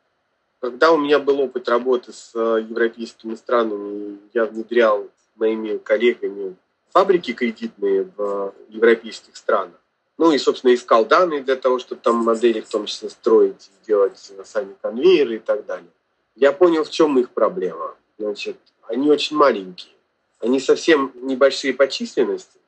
Когда 0.60 0.90
у 0.90 0.98
меня 0.98 1.20
был 1.20 1.40
опыт 1.40 1.68
работы 1.68 2.12
с 2.12 2.32
э, 2.34 2.64
европейскими 2.68 3.36
странами, 3.36 4.18
я 4.34 4.46
внедрял 4.46 5.06
моими 5.36 5.78
коллегами 5.78 6.56
фабрики 6.92 7.32
кредитные 7.32 8.08
в 8.16 8.54
европейских 8.68 9.36
странах. 9.36 9.80
Ну 10.16 10.32
и, 10.32 10.38
собственно, 10.38 10.74
искал 10.74 11.04
данные 11.06 11.42
для 11.42 11.56
того, 11.56 11.78
чтобы 11.78 12.00
там 12.00 12.16
модели 12.16 12.60
в 12.60 12.68
том 12.68 12.86
числе 12.86 13.08
строить, 13.08 13.70
делать 13.86 14.32
сами 14.44 14.74
конвейеры 14.82 15.36
и 15.36 15.38
так 15.38 15.64
далее. 15.64 15.90
Я 16.34 16.52
понял, 16.52 16.84
в 16.84 16.90
чем 16.90 17.18
их 17.18 17.30
проблема. 17.30 17.94
Значит, 18.18 18.56
они 18.82 19.10
очень 19.10 19.36
маленькие. 19.36 19.94
Они 20.40 20.60
совсем 20.60 21.12
небольшие 21.14 21.74
по 21.74 21.88
численности, 21.88 22.58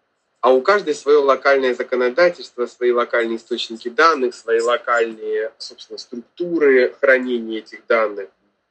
а 0.41 0.53
у 0.53 0.63
каждой 0.63 0.95
свое 0.95 1.19
локальное 1.19 1.75
законодательство, 1.75 2.67
свои 2.67 2.93
локальные 2.93 3.37
источники 3.37 3.89
данных, 3.91 4.35
свои 4.35 4.61
локальные, 4.61 5.53
собственно, 5.59 5.99
структуры 5.99 6.95
хранения 7.01 7.59
этих 7.59 7.87
данных, 7.87 8.29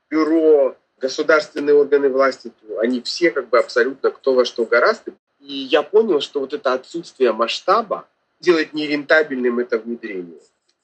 бюро, 0.09 0.75
государственные 0.99 1.75
органы 1.75 2.09
власти, 2.09 2.51
они 2.79 3.01
все 3.01 3.31
как 3.31 3.49
бы 3.49 3.59
абсолютно 3.59 4.09
кто 4.09 4.33
во 4.33 4.45
что 4.45 4.65
гораст. 4.65 5.03
И 5.39 5.53
я 5.53 5.83
понял, 5.83 6.21
что 6.21 6.39
вот 6.41 6.53
это 6.53 6.73
отсутствие 6.73 7.31
масштаба 7.31 8.07
делает 8.39 8.73
нерентабельным 8.73 9.59
это 9.59 9.77
внедрение. 9.77 10.39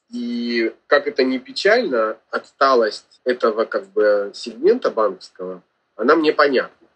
И 0.10 0.74
как 0.88 1.08
это 1.08 1.24
не 1.24 1.40
печально, 1.40 2.18
отсталость 2.30 3.20
этого 3.24 3.66
как 3.66 3.92
бы 3.92 4.32
сегмента 4.34 4.92
банковского, 4.92 5.62
она 5.96 6.16
мне 6.16 6.32
понятна. 6.32 6.88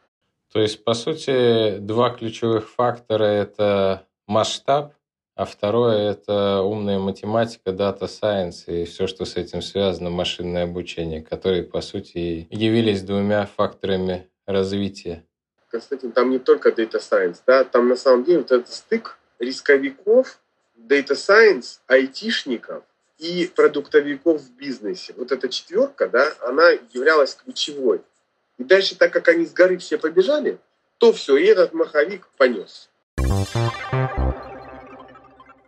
То 0.51 0.59
есть, 0.59 0.83
по 0.83 0.93
сути, 0.93 1.77
два 1.77 2.09
ключевых 2.11 2.69
фактора– 2.69 3.23
это 3.25 4.05
масштаб, 4.25 4.93
а 5.35 5.45
второе– 5.45 6.11
это 6.11 6.61
умная 6.61 6.99
математика, 6.99 7.71
дата 7.71 8.07
сайенс 8.07 8.67
и 8.67 8.85
все, 8.85 9.05
что 9.07 9.25
с 9.25 9.35
этим 9.35 9.61
связано, 9.61 10.09
машинное 10.09 10.63
обучение, 10.63 11.21
которые, 11.21 11.63
по 11.63 11.81
сути, 11.81 12.47
явились 12.49 13.03
двумя 13.03 13.45
факторами 13.45 14.27
развития 14.45 15.23
Константин, 15.69 16.11
там 16.11 16.29
не 16.29 16.39
только 16.39 16.69
Data 16.69 16.99
Science, 16.99 17.37
да, 17.45 17.63
там 17.63 17.87
на 17.87 17.95
самом 17.95 18.23
деле 18.23 18.39
вот 18.39 18.51
этот 18.51 18.69
стык 18.69 19.17
рисковиков, 19.39 20.39
Data 20.77 21.13
Science, 21.13 21.79
айтишников 21.87 22.83
и 23.17 23.51
продуктовиков 23.53 24.41
в 24.41 24.51
бизнесе. 24.55 25.13
Вот 25.17 25.31
эта 25.31 25.49
четверка, 25.49 26.07
да, 26.07 26.33
она 26.41 26.69
являлась 26.93 27.35
ключевой. 27.35 28.01
И 28.57 28.63
дальше, 28.63 28.95
так 28.95 29.13
как 29.13 29.27
они 29.27 29.45
с 29.45 29.53
горы 29.53 29.77
все 29.77 29.97
побежали, 29.97 30.59
то 30.97 31.13
все, 31.13 31.37
и 31.37 31.45
этот 31.45 31.73
маховик 31.73 32.27
понес. 32.37 32.89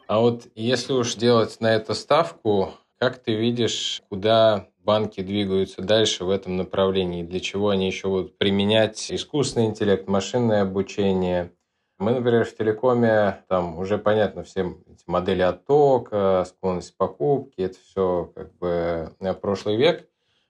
А 0.07 0.19
вот 0.19 0.47
если 0.55 0.93
уж 0.93 1.15
делать 1.15 1.61
на 1.61 1.73
это 1.73 1.93
ставку, 1.93 2.73
как 2.99 3.17
ты 3.17 3.33
видишь, 3.35 4.01
куда 4.09 4.67
банки 4.83 5.21
двигаются 5.21 5.81
дальше 5.81 6.25
в 6.25 6.29
этом 6.29 6.57
направлении, 6.57 7.23
для 7.23 7.39
чего 7.39 7.69
они 7.69 7.87
еще 7.87 8.07
будут 8.07 8.37
применять 8.37 9.11
искусственный 9.11 9.67
интеллект, 9.67 10.07
машинное 10.07 10.61
обучение. 10.61 11.51
Мы, 11.99 12.11
например, 12.11 12.45
в 12.45 12.55
телекоме, 12.55 13.43
там 13.47 13.77
уже 13.77 13.97
понятно 13.99 14.43
всем 14.43 14.83
эти 14.87 15.03
модели 15.05 15.43
оттока, 15.43 16.45
склонность 16.47 16.97
покупки, 16.97 17.61
это 17.61 17.77
все 17.85 18.31
как 18.33 18.57
бы 18.57 19.11
прошлый 19.39 19.77
век. 19.77 20.07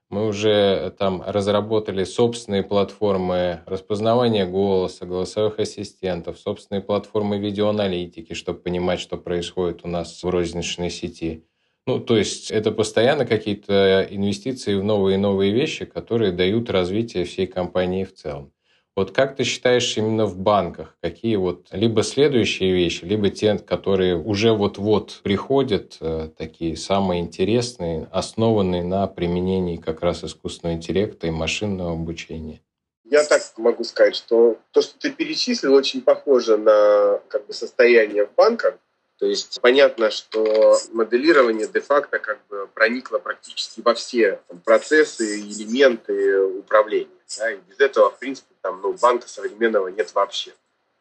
Мы 0.10 0.28
уже 0.28 0.94
там 1.00 1.24
разработали 1.26 2.04
собственные 2.04 2.63
платформы 2.63 3.62
распознавания 3.65 4.46
голоса, 4.46 5.06
голосовых 5.06 5.60
ассистентов, 5.60 6.38
собственные 6.38 6.82
платформы 6.82 7.38
видеоаналитики, 7.38 8.34
чтобы 8.34 8.60
понимать, 8.60 9.00
что 9.00 9.15
происходит 9.15 9.82
у 9.84 9.88
нас 9.88 10.22
в 10.22 10.30
розничной 10.30 10.89
сети. 10.89 11.46
Ну, 11.88 12.00
то 12.00 12.15
есть 12.15 12.52
это 12.52 12.72
постоянно 12.72 13.26
какие-то 13.26 14.08
инвестиции 14.10 14.76
в 14.76 14.84
новые 14.84 15.15
и 15.15 15.17
новые 15.17 15.52
вещи, 15.52 15.86
которые 15.86 16.32
дают 16.32 16.70
развитие 16.70 17.26
всей 17.26 17.48
компании 17.48 18.04
в 18.04 18.13
целом. 18.13 18.54
Вот 18.96 19.12
как 19.12 19.38
ты 19.38 19.46
считаешь 19.46 19.98
именно 19.98 20.26
в 20.26 20.38
банках, 20.38 20.98
какие 21.02 21.38
вот 21.38 21.67
либо 21.72 22.04
следующие 22.04 22.74
вещи, 22.74 23.06
либо 23.06 23.30
те, 23.30 23.58
которые 23.58 24.17
уже 24.17 24.52
вот-вот 24.52 25.22
приходят, 25.24 25.98
э, 26.02 26.30
такие 26.38 26.76
самые 26.76 27.22
интересные, 27.22 28.10
основанные 28.12 28.84
на 28.84 29.08
применении 29.08 29.78
как 29.78 30.02
раз 30.02 30.26
искусственного 30.26 30.76
интеллекта 30.76 31.28
и 31.28 31.32
машинного 31.32 31.94
обучения? 31.94 32.60
Я 33.06 33.24
так 33.24 33.41
могу 33.58 33.86
сказать, 33.86 34.15
что 34.15 34.58
то, 34.72 34.82
что 34.82 35.00
ты 35.00 35.10
перечислил, 35.10 35.74
очень 35.74 36.02
похоже 36.02 36.58
на 36.58 37.22
как 37.30 37.48
бы, 37.48 37.54
состояние 37.54 38.26
в 38.26 38.36
банках. 38.36 38.78
То 39.21 39.27
есть 39.27 39.62
понятно, 39.62 40.10
что 40.10 40.75
моделирование 40.93 41.67
де-факто 41.67 42.17
как 42.17 42.39
бы 42.49 42.67
проникло 42.73 43.19
практически 43.19 43.79
во 43.81 43.93
все 43.93 44.39
там, 44.47 44.60
процессы, 44.62 45.41
элементы 45.41 46.41
управления. 46.41 47.07
Да, 47.38 47.51
и 47.51 47.60
без 47.69 47.79
этого, 47.79 48.10
в 48.10 48.17
принципе, 48.17 48.55
там, 48.63 48.81
ну, 48.81 48.93
банка 48.93 49.29
современного 49.29 49.89
нет 49.89 50.12
вообще. 50.15 50.53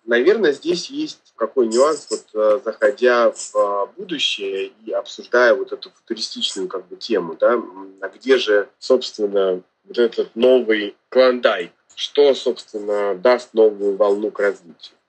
Наверное, 0.04 0.52
здесь 0.52 0.90
есть 0.90 1.32
какой 1.34 1.68
нюанс, 1.68 2.08
вот 2.10 2.26
э, 2.34 2.60
заходя 2.62 3.32
в 3.32 3.56
а, 3.56 3.86
будущее 3.86 4.72
и 4.84 4.90
обсуждая 4.90 5.54
вот 5.54 5.72
эту 5.72 5.90
футуристичную 5.90 6.68
как 6.68 6.86
бы 6.88 6.96
тему, 6.96 7.36
да, 7.40 7.54
а 8.02 8.08
где 8.08 8.36
же, 8.36 8.68
собственно, 8.78 9.62
вот 9.84 9.98
этот 9.98 10.36
новый 10.36 10.94
клондайк, 11.08 11.72
что, 11.94 12.34
собственно, 12.34 13.14
даст 13.14 13.54
новую 13.54 13.96
волну 13.96 14.30
к 14.30 14.40
развитию. 14.40 14.99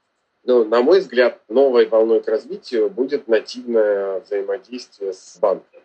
Ну, 0.43 0.65
на 0.65 0.81
мой 0.81 0.99
взгляд, 0.99 1.39
новой 1.49 1.85
волной 1.85 2.21
к 2.21 2.27
развитию 2.27 2.89
будет 2.89 3.27
нативное 3.27 4.21
взаимодействие 4.21 5.13
с 5.13 5.37
банком. 5.39 5.81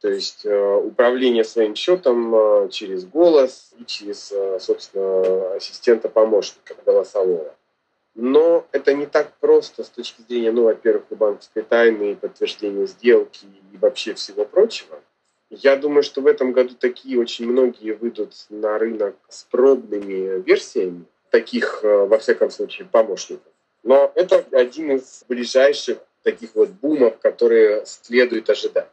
То 0.00 0.08
есть 0.08 0.46
э, 0.46 0.74
управление 0.76 1.44
своим 1.44 1.74
счетом 1.74 2.34
э, 2.34 2.68
через 2.70 3.04
голос 3.04 3.74
и 3.78 3.84
через, 3.84 4.32
э, 4.32 4.58
собственно, 4.58 5.56
ассистента-помощника 5.56 6.74
голосового. 6.86 7.54
Но 8.14 8.66
это 8.72 8.94
не 8.94 9.04
так 9.04 9.34
просто 9.40 9.84
с 9.84 9.90
точки 9.90 10.22
зрения, 10.22 10.50
ну, 10.50 10.64
во-первых, 10.64 11.04
и 11.10 11.14
банковской 11.14 11.62
тайны, 11.62 12.12
и 12.12 12.14
подтверждения 12.14 12.86
сделки, 12.86 13.44
и 13.72 13.76
вообще 13.76 14.14
всего 14.14 14.46
прочего. 14.46 14.98
Я 15.50 15.76
думаю, 15.76 16.02
что 16.02 16.22
в 16.22 16.26
этом 16.26 16.52
году 16.52 16.74
такие 16.74 17.20
очень 17.20 17.46
многие 17.46 17.92
выйдут 17.92 18.32
на 18.48 18.78
рынок 18.78 19.16
с 19.28 19.44
пробными 19.44 20.40
версиями 20.40 21.04
таких, 21.30 21.82
во 21.82 22.18
всяком 22.18 22.50
случае, 22.50 22.88
помощников. 22.90 23.49
Но 23.82 24.12
это 24.14 24.44
один 24.52 24.92
из 24.96 25.24
ближайших 25.28 25.98
таких 26.22 26.54
вот 26.54 26.68
бумов, 26.70 27.18
которые 27.18 27.84
следует 27.86 28.48
ожидать. 28.50 28.90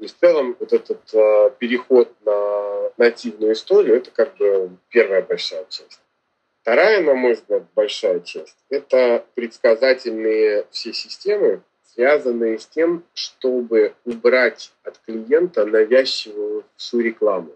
И 0.00 0.06
в 0.06 0.18
целом 0.18 0.56
вот 0.58 0.72
этот 0.72 1.02
э, 1.14 1.50
переход 1.58 2.10
на 2.24 2.90
нативную 2.96 3.52
историю– 3.52 3.96
это 3.96 4.10
как 4.10 4.36
бы 4.36 4.70
первая 4.88 5.22
большая 5.22 5.64
часть. 5.68 6.00
Вторая, 6.62 7.02
на 7.02 7.14
мой 7.14 7.34
взгляд, 7.34 7.64
большая 7.74 8.20
часть– 8.20 8.56
это 8.70 9.24
предсказательные 9.34 10.66
все 10.70 10.92
системы, 10.92 11.62
связанные 11.92 12.58
с 12.58 12.66
тем, 12.66 13.04
чтобы 13.14 13.94
убрать 14.04 14.72
от 14.82 14.98
клиента 14.98 15.64
навязчивую 15.64 16.64
всю 16.76 17.00
рекламу. 17.00 17.54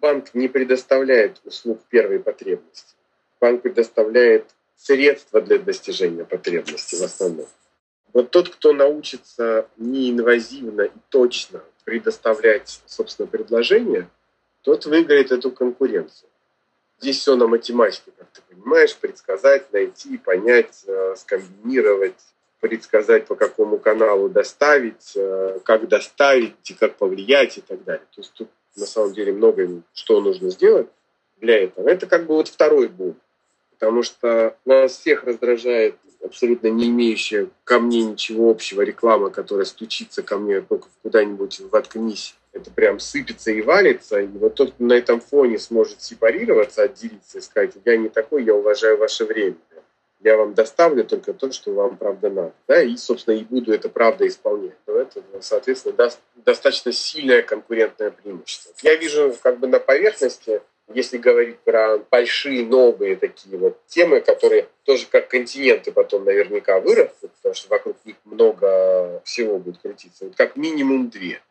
Банк 0.00 0.34
не 0.34 0.48
предоставляет 0.48 1.40
услуг 1.44 1.80
первой 1.88 2.18
потребности. 2.18 2.94
Банк 3.40 3.62
предоставляет 3.62 4.46
средства 4.76 5.40
для 5.40 5.58
достижения 5.58 6.24
потребности 6.24 6.96
в 6.96 7.02
основном. 7.02 7.46
Вот 8.12 8.30
тот, 8.30 8.48
кто 8.48 8.72
научится 8.72 9.68
неинвазивно 9.76 10.82
и 10.82 10.98
точно 11.10 11.62
предоставлять, 11.84 12.80
собственно, 12.86 13.28
предложение, 13.28 14.08
тот 14.62 14.86
выиграет 14.86 15.32
эту 15.32 15.50
конкуренцию. 15.50 16.28
Здесь 16.98 17.18
все 17.18 17.36
на 17.36 17.46
математике, 17.46 18.10
как 18.16 18.28
ты 18.30 18.40
понимаешь, 18.48 18.96
предсказать, 18.96 19.72
найти, 19.72 20.16
понять, 20.16 20.82
э, 20.86 21.14
скомбинировать, 21.16 22.18
предсказать, 22.60 23.26
по 23.26 23.34
какому 23.34 23.78
каналу 23.78 24.28
доставить, 24.28 25.12
э, 25.14 25.60
как 25.62 25.88
доставить, 25.88 26.70
и 26.70 26.74
как 26.74 26.96
повлиять 26.96 27.58
и 27.58 27.60
так 27.60 27.84
далее. 27.84 28.06
То 28.14 28.22
есть 28.22 28.32
тут 28.32 28.48
на 28.76 28.86
самом 28.86 29.12
деле 29.12 29.32
много 29.32 29.82
что 29.92 30.20
нужно 30.20 30.50
сделать 30.50 30.88
для 31.36 31.64
этого. 31.64 31.88
Это 31.88 32.06
как 32.06 32.26
бы 32.26 32.34
вот 32.34 32.48
второй 32.48 32.88
бум. 32.88 33.16
Потому 33.78 34.02
что 34.02 34.56
нас 34.64 34.98
всех 34.98 35.24
раздражает 35.24 35.96
абсолютно 36.24 36.68
не 36.68 36.88
имеющая 36.88 37.48
ко 37.64 37.78
мне 37.78 38.02
ничего 38.02 38.50
общего 38.50 38.82
реклама, 38.82 39.30
которая 39.30 39.66
стучится 39.66 40.22
ко 40.22 40.38
мне 40.38 40.60
только 40.60 40.88
куда-нибудь 41.02 41.60
воткнись. 41.70 42.34
Это 42.52 42.70
прям 42.70 42.98
сыпется 42.98 43.50
и 43.50 43.60
валится. 43.60 44.20
И 44.20 44.26
вот 44.26 44.54
тот, 44.54 44.72
кто 44.72 44.84
на 44.84 44.94
этом 44.94 45.20
фоне 45.20 45.58
сможет 45.58 46.02
сепарироваться, 46.02 46.82
отделиться 46.82 47.38
и 47.38 47.42
сказать, 47.42 47.72
я 47.84 47.96
не 47.96 48.08
такой, 48.08 48.44
я 48.44 48.54
уважаю 48.54 48.96
ваше 48.96 49.24
время 49.24 49.56
я 50.26 50.36
вам 50.36 50.54
доставлю 50.54 51.04
только 51.04 51.32
то, 51.32 51.52
что 51.52 51.72
вам 51.72 51.96
правда 51.96 52.30
надо. 52.30 52.52
Да, 52.66 52.82
и, 52.82 52.96
собственно, 52.96 53.34
и 53.34 53.44
буду 53.44 53.72
это 53.72 53.88
правда 53.88 54.26
исполнять. 54.26 54.74
То 54.84 54.98
это, 54.98 55.22
соответственно, 55.40 55.94
даст 55.94 56.18
достаточно 56.34 56.92
сильное 56.92 57.42
конкурентное 57.42 58.10
преимущество. 58.10 58.72
Я 58.82 58.96
вижу 58.96 59.34
как 59.42 59.58
бы 59.58 59.68
на 59.68 59.78
поверхности, 59.78 60.62
если 60.94 61.18
говорить 61.18 61.58
про 61.60 61.98
большие 61.98 62.64
новые 62.64 63.16
такие 63.16 63.58
вот 63.58 63.78
темы, 63.86 64.20
которые 64.20 64.68
тоже 64.84 65.06
как 65.10 65.28
континенты 65.28 65.92
потом 65.92 66.24
наверняка 66.24 66.80
вырастут, 66.80 67.32
потому 67.32 67.54
что 67.54 67.68
вокруг 67.68 67.96
них 68.04 68.16
много 68.24 69.20
всего 69.24 69.58
будет 69.58 69.78
крутиться, 69.78 70.26
вот 70.26 70.36
как 70.36 70.56
минимум 70.56 71.10
две. 71.10 71.42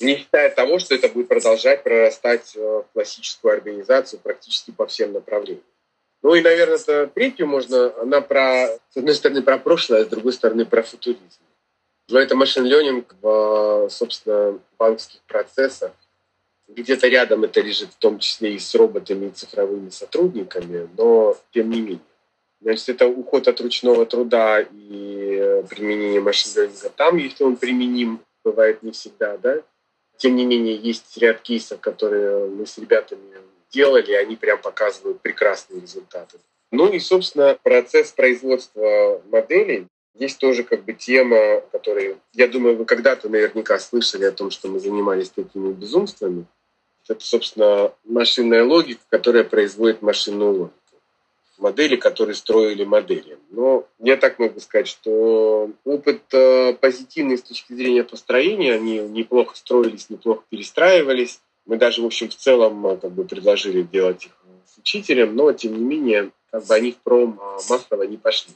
Не 0.00 0.16
считая 0.16 0.50
того, 0.50 0.78
что 0.78 0.94
это 0.94 1.08
будет 1.08 1.28
продолжать 1.28 1.82
прорастать 1.82 2.56
в 2.56 2.86
классическую 2.92 3.54
организацию 3.54 4.20
практически 4.20 4.72
по 4.72 4.86
всем 4.86 5.12
направлениям. 5.12 5.64
Ну 6.22 6.34
и, 6.34 6.40
наверное, 6.40 6.76
это 6.76 7.08
третью 7.08 7.46
можно, 7.46 7.92
она 8.00 8.20
про, 8.20 8.78
с 8.90 8.96
одной 8.96 9.14
стороны, 9.14 9.42
про 9.42 9.58
прошлое, 9.58 10.02
а 10.02 10.04
с 10.04 10.08
другой 10.08 10.32
стороны, 10.32 10.64
про 10.64 10.82
футуризм. 10.82 11.20
Но 12.08 12.18
это 12.18 12.36
машин 12.36 12.64
ленинг 12.64 13.14
в, 13.20 13.88
собственно, 13.90 14.58
банковских 14.78 15.20
процессах. 15.22 15.92
Где-то 16.74 17.08
рядом 17.08 17.44
это 17.44 17.60
лежит 17.60 17.90
в 17.90 17.98
том 17.98 18.18
числе 18.18 18.54
и 18.54 18.58
с 18.58 18.74
роботами 18.74 19.26
и 19.26 19.30
цифровыми 19.30 19.90
сотрудниками, 19.90 20.88
но 20.96 21.36
тем 21.52 21.70
не 21.70 21.80
менее. 21.80 22.00
Значит, 22.62 22.88
это 22.90 23.06
уход 23.08 23.48
от 23.48 23.60
ручного 23.60 24.06
труда 24.06 24.60
и 24.60 25.62
применение 25.68 26.20
машин 26.20 26.52
ленинга 26.62 26.90
там, 26.90 27.16
если 27.16 27.44
он 27.44 27.56
применим, 27.56 28.20
бывает 28.44 28.82
не 28.82 28.92
всегда, 28.92 29.36
да. 29.36 29.62
Тем 30.16 30.36
не 30.36 30.46
менее, 30.46 30.76
есть 30.76 31.16
ряд 31.18 31.40
кейсов, 31.40 31.80
которые 31.80 32.46
мы 32.48 32.64
с 32.64 32.78
ребятами 32.78 33.20
делали, 33.70 34.12
они 34.12 34.36
прям 34.36 34.60
показывают 34.60 35.20
прекрасные 35.20 35.80
результаты. 35.80 36.38
Ну 36.70 36.90
и, 36.90 37.00
собственно, 37.00 37.58
процесс 37.62 38.12
производства 38.12 39.20
моделей. 39.30 39.88
Здесь 40.14 40.36
тоже 40.36 40.62
как 40.62 40.84
бы 40.84 40.92
тема, 40.92 41.62
которая, 41.72 42.16
я 42.34 42.46
думаю, 42.46 42.76
вы 42.76 42.84
когда-то 42.84 43.28
наверняка 43.28 43.78
слышали 43.78 44.24
о 44.24 44.32
том, 44.32 44.50
что 44.50 44.68
мы 44.68 44.78
занимались 44.78 45.30
такими 45.30 45.72
безумствами. 45.72 46.46
Это, 47.08 47.24
собственно, 47.24 47.92
машинная 48.04 48.64
логика, 48.64 49.00
которая 49.08 49.44
производит 49.44 50.02
машинную 50.02 50.52
логику. 50.52 50.74
Модели, 51.58 51.96
которые 51.96 52.34
строили 52.34 52.84
модели. 52.84 53.38
Но 53.50 53.86
я 54.00 54.16
так 54.16 54.38
могу 54.38 54.58
сказать, 54.58 54.88
что 54.88 55.70
опыт 55.84 56.22
э, 56.32 56.74
позитивный 56.74 57.38
с 57.38 57.42
точки 57.42 57.72
зрения 57.72 58.02
построения, 58.02 58.74
они 58.74 58.98
неплохо 58.98 59.56
строились, 59.56 60.10
неплохо 60.10 60.42
перестраивались. 60.48 61.40
Мы 61.66 61.76
даже, 61.76 62.02
в 62.02 62.06
общем, 62.06 62.30
в 62.30 62.34
целом 62.34 62.84
э, 62.86 62.96
как 62.96 63.12
бы 63.12 63.24
предложили 63.24 63.82
делать 63.82 64.26
их 64.26 64.32
с 64.66 64.78
учителем, 64.78 65.36
но, 65.36 65.52
тем 65.52 65.74
не 65.74 65.84
менее, 65.84 66.30
как 66.50 66.66
бы 66.66 66.74
они 66.74 66.92
в 66.92 66.96
пром 66.96 67.38
э, 67.40 67.58
массово 67.68 68.02
не 68.04 68.16
пошли. 68.16 68.54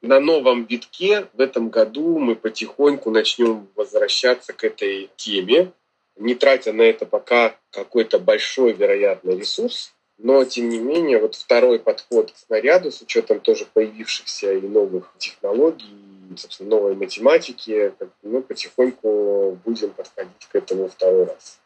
На 0.00 0.18
новом 0.18 0.64
витке 0.64 1.28
в 1.34 1.40
этом 1.40 1.68
году 1.68 2.18
мы 2.18 2.34
потихоньку 2.34 3.10
начнем 3.10 3.68
возвращаться 3.76 4.52
к 4.52 4.64
этой 4.64 5.10
теме, 5.14 5.72
не 6.16 6.34
тратя 6.34 6.72
на 6.72 6.82
это 6.82 7.06
пока 7.06 7.56
какой-то 7.70 8.18
большой, 8.18 8.72
вероятно, 8.72 9.30
ресурс, 9.30 9.92
но, 10.18 10.44
тем 10.44 10.68
не 10.68 10.78
менее, 10.78 11.18
вот 11.18 11.34
второй 11.34 11.78
подход 11.78 12.30
к 12.30 12.36
снаряду 12.36 12.92
с 12.92 13.02
учетом 13.02 13.40
тоже 13.40 13.66
появившихся 13.72 14.52
и 14.52 14.60
новых 14.60 15.12
технологий, 15.18 15.96
и, 16.30 16.36
собственно, 16.36 16.70
новой 16.70 16.94
математики, 16.94 17.92
мы 18.22 18.42
потихоньку 18.42 19.58
будем 19.64 19.90
подходить 19.90 20.46
к 20.50 20.54
этому 20.54 20.88
второй 20.88 21.24
раз. 21.24 21.58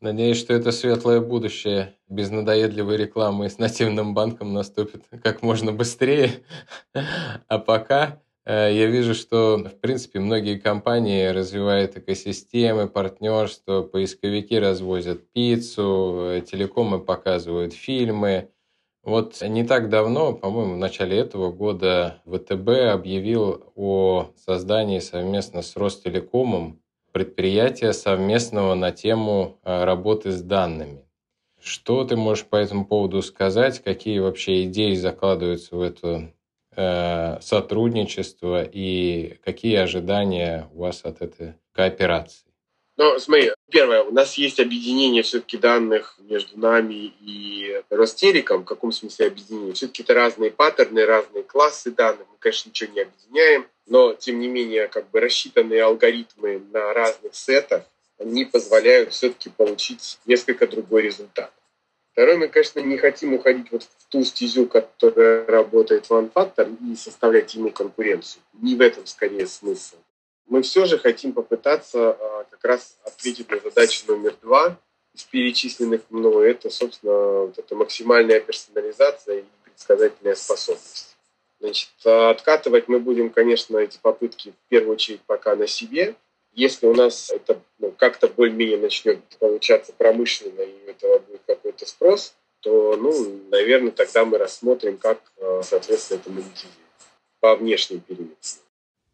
Надеюсь, 0.00 0.38
что 0.38 0.52
это 0.52 0.70
светлое 0.70 1.20
будущее 1.20 1.96
без 2.08 2.30
надоедливой 2.30 2.96
рекламы 2.96 3.48
с 3.48 3.58
нативным 3.58 4.12
банком 4.12 4.52
наступит 4.52 5.04
как 5.22 5.42
можно 5.42 5.72
быстрее. 5.72 6.44
А 7.48 7.58
пока 7.58 8.20
я 8.46 8.86
вижу, 8.86 9.14
что, 9.14 9.56
в 9.56 9.80
принципе, 9.80 10.20
многие 10.20 10.58
компании 10.58 11.26
развивают 11.28 11.96
экосистемы, 11.96 12.88
партнерства, 12.88 13.82
поисковики 13.82 14.58
развозят 14.58 15.30
пиццу, 15.32 16.26
э, 16.30 16.40
телекомы 16.42 17.00
показывают 17.00 17.72
фильмы. 17.72 18.50
Вот 19.02 19.40
не 19.42 19.64
так 19.64 19.88
давно, 19.88 20.34
по-моему, 20.34 20.74
в 20.74 20.78
начале 20.78 21.18
этого 21.18 21.52
года 21.52 22.22
ВТБ 22.26 22.92
объявил 22.92 23.72
о 23.76 24.30
создании 24.36 24.98
совместно 24.98 25.62
с 25.62 25.76
Ростелекомом 25.76 26.80
предприятия 27.12 27.92
совместного 27.92 28.74
на 28.74 28.92
тему 28.92 29.58
э, 29.62 29.84
работы 29.84 30.32
с 30.32 30.42
данными. 30.42 31.04
Что 31.60 32.04
ты 32.04 32.16
можешь 32.16 32.44
по 32.44 32.56
этому 32.56 32.84
поводу 32.84 33.22
сказать? 33.22 33.82
Какие 33.82 34.18
вообще 34.18 34.64
идеи 34.64 34.94
закладываются 34.96 35.76
в 35.76 35.80
это 35.80 36.08
э, 36.08 36.28
сотрудничество 37.40 38.62
и 38.64 39.38
какие 39.44 39.76
ожидания 39.76 40.68
у 40.72 40.80
вас 40.80 41.00
от 41.04 41.22
этой 41.22 41.54
кооперации? 41.72 42.44
Ну, 42.96 43.18
смотри, 43.18 43.50
первое, 43.70 44.04
у 44.04 44.12
нас 44.12 44.34
есть 44.34 44.60
объединение 44.60 45.24
все-таки 45.24 45.56
данных 45.56 46.16
между 46.20 46.58
нами 46.58 47.12
и 47.20 47.82
Ростелеком. 47.90 48.62
В 48.62 48.66
каком 48.66 48.92
смысле 48.92 49.26
объединение? 49.26 49.74
Все-таки 49.74 50.04
это 50.04 50.14
разные 50.14 50.52
паттерны, 50.52 51.04
разные 51.04 51.42
классы 51.42 51.90
данных. 51.90 52.26
Мы, 52.30 52.36
конечно, 52.38 52.68
ничего 52.68 52.92
не 52.92 53.00
объединяем, 53.00 53.66
но, 53.86 54.14
тем 54.14 54.38
не 54.38 54.46
менее, 54.46 54.86
как 54.86 55.10
бы 55.10 55.18
рассчитанные 55.18 55.82
алгоритмы 55.82 56.62
на 56.72 56.92
разных 56.92 57.34
сетах, 57.34 57.82
они 58.20 58.44
позволяют 58.44 59.12
все-таки 59.12 59.50
получить 59.50 60.18
несколько 60.24 60.68
другой 60.68 61.02
результат. 61.02 61.52
Второе, 62.14 62.38
мы, 62.38 62.48
конечно, 62.48 62.80
не 62.80 62.96
хотим 62.96 63.34
уходить 63.34 63.70
вот 63.70 63.82
в 63.82 64.08
ту 64.08 64.24
стезю, 64.24 64.66
которая 64.66 65.44
работает 65.46 66.06
в 66.06 66.12
OneFactor, 66.12 66.74
и 66.90 66.96
составлять 66.96 67.54
ему 67.54 67.70
конкуренцию. 67.70 68.42
Не 68.54 68.74
в 68.74 68.80
этом, 68.80 69.04
скорее, 69.06 69.46
смысл 69.46 69.96
мы 70.46 70.62
все 70.62 70.86
же 70.86 70.98
хотим 70.98 71.32
попытаться 71.32 72.10
а, 72.10 72.44
как 72.50 72.64
раз 72.64 72.96
ответить 73.04 73.50
на 73.50 73.58
задачу 73.60 74.04
номер 74.08 74.36
два 74.42 74.78
из 75.14 75.24
перечисленных 75.24 76.02
мной. 76.10 76.50
Это, 76.50 76.70
собственно, 76.70 77.46
вот 77.46 77.58
эта 77.58 77.74
максимальная 77.74 78.40
персонализация 78.40 79.40
и 79.40 79.44
предсказательная 79.64 80.34
способность. 80.34 81.16
Значит, 81.60 81.90
откатывать 82.04 82.88
мы 82.88 82.98
будем, 82.98 83.30
конечно, 83.30 83.78
эти 83.78 83.98
попытки 84.00 84.50
в 84.50 84.68
первую 84.68 84.94
очередь 84.94 85.22
пока 85.22 85.56
на 85.56 85.66
себе. 85.66 86.14
Если 86.54 86.86
у 86.86 86.94
нас 86.94 87.30
это 87.30 87.60
ну, 87.78 87.92
как-то 87.92 88.28
более-менее 88.28 88.78
начнет 88.78 89.18
получаться 89.38 89.92
промышленно, 89.92 90.60
и 90.60 90.86
у 90.86 90.90
этого 90.90 91.18
будет 91.18 91.42
какой-то 91.46 91.86
спрос, 91.86 92.34
то, 92.60 92.96
ну, 92.96 93.12
наверное, 93.50 93.90
тогда 93.90 94.24
мы 94.24 94.38
рассмотрим, 94.38 94.96
как, 94.96 95.20
а, 95.40 95.60
соответственно, 95.62 96.18
это 96.18 96.30
монетизировать 96.30 96.78
по 97.40 97.56
внешней 97.56 97.98
периметру. 97.98 98.36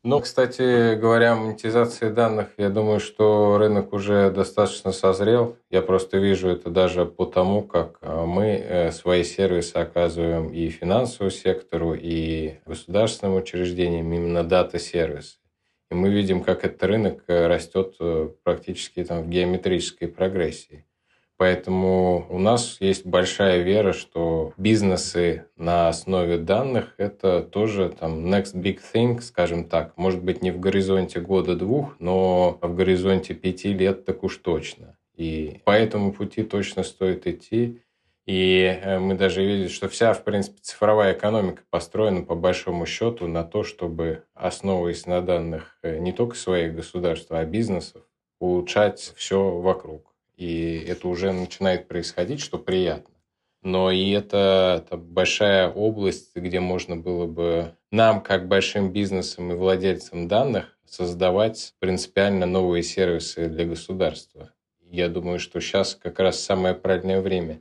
Ну, 0.03 0.21
кстати 0.21 0.95
говоря, 0.95 1.35
монетизации 1.35 2.09
данных, 2.09 2.49
я 2.57 2.71
думаю, 2.71 3.01
что 3.01 3.59
рынок 3.59 3.93
уже 3.93 4.31
достаточно 4.31 4.93
созрел. 4.93 5.57
Я 5.69 5.83
просто 5.83 6.17
вижу 6.17 6.49
это 6.49 6.71
даже 6.71 7.05
по 7.05 7.27
тому, 7.27 7.63
как 7.63 7.99
э, 8.01 8.25
мы 8.25 8.47
э, 8.47 8.93
свои 8.93 9.25
сервисы 9.25 9.77
оказываем 9.77 10.49
и 10.55 10.71
финансовому 10.71 11.31
сектору, 11.31 11.93
и 11.93 12.55
государственным 12.65 13.37
учреждениям, 13.37 14.11
именно 14.11 14.43
дата-сервисы. 14.43 15.40
И 15.91 15.95
мы 15.95 16.11
видим, 16.11 16.43
как 16.43 16.65
этот 16.65 16.83
рынок 16.85 17.25
э, 17.27 17.47
растет 17.47 17.97
практически 18.43 19.05
там, 19.05 19.23
в 19.23 19.29
геометрической 19.29 20.09
прогрессии. 20.09 20.85
Поэтому 21.41 22.27
у 22.29 22.39
нас 22.39 22.77
есть 22.81 23.07
большая 23.07 23.63
вера, 23.63 23.95
что 23.95 24.53
бизнесы 24.59 25.47
на 25.57 25.89
основе 25.89 26.37
данных– 26.37 26.93
это 26.99 27.41
тоже 27.41 27.89
там 27.99 28.27
next 28.27 28.55
big 28.55 28.79
thing, 28.93 29.23
скажем 29.23 29.65
так. 29.65 29.97
Может 29.97 30.23
быть, 30.23 30.43
не 30.43 30.51
в 30.51 30.61
горизонте 30.61 31.19
года-двух, 31.19 31.97
но 31.99 32.59
в 32.61 32.75
горизонте 32.75 33.33
пяти 33.33 33.73
лет 33.73 34.05
так 34.05 34.23
уж 34.23 34.37
точно. 34.37 34.99
И 35.17 35.63
по 35.65 35.71
этому 35.71 36.13
пути 36.13 36.43
точно 36.43 36.83
стоит 36.83 37.27
идти. 37.27 37.81
И 38.27 38.63
э, 38.63 38.99
мы 38.99 39.15
даже 39.15 39.45
видели, 39.45 39.69
что 39.69 39.89
вся, 39.89 40.13
в 40.13 40.25
принципе, 40.25 40.59
цифровая 40.61 41.15
экономика 41.15 41.63
построена 41.71 42.23
по 42.23 42.35
большому 42.35 42.87
счету 42.87 43.27
на 43.27 43.45
то, 43.45 43.65
чтобы, 43.65 44.25
основываясь 44.35 45.07
на 45.07 45.21
данных 45.21 45.79
э, 45.83 45.99
не 45.99 46.13
только 46.13 46.37
своих 46.37 46.75
государств, 46.75 47.31
а 47.31 47.45
бизнесов, 47.45 48.03
улучшать 48.39 49.13
все 49.17 49.59
вокруг. 49.59 50.15
И 50.37 50.85
это 50.89 51.09
уже 51.09 51.33
начинает 51.33 51.89
происходить, 51.89 52.41
что 52.41 52.59
приятно. 52.59 53.15
Но 53.63 53.91
и 53.91 54.11
это, 54.11 54.83
это 54.83 54.97
большая 54.97 55.69
область, 55.69 56.35
где 56.35 56.61
можно 56.61 56.97
было 56.97 57.27
бы 57.27 57.75
нам, 57.91 58.23
как 58.23 58.49
большим 58.49 58.91
бизнесом 58.91 59.53
и 59.53 59.55
владельцам 59.55 60.29
данных, 60.29 60.79
создавать 60.87 61.75
принципиально 61.79 62.47
новые 62.47 62.83
сервисы 62.83 63.49
для 63.49 63.67
государства. 63.67 64.51
Я 64.81 65.09
думаю, 65.09 65.39
что 65.39 65.61
сейчас 65.61 65.95
как 65.95 66.19
раз 66.19 66.41
самое 66.41 66.75
правильное 66.75 67.21
время. 67.21 67.61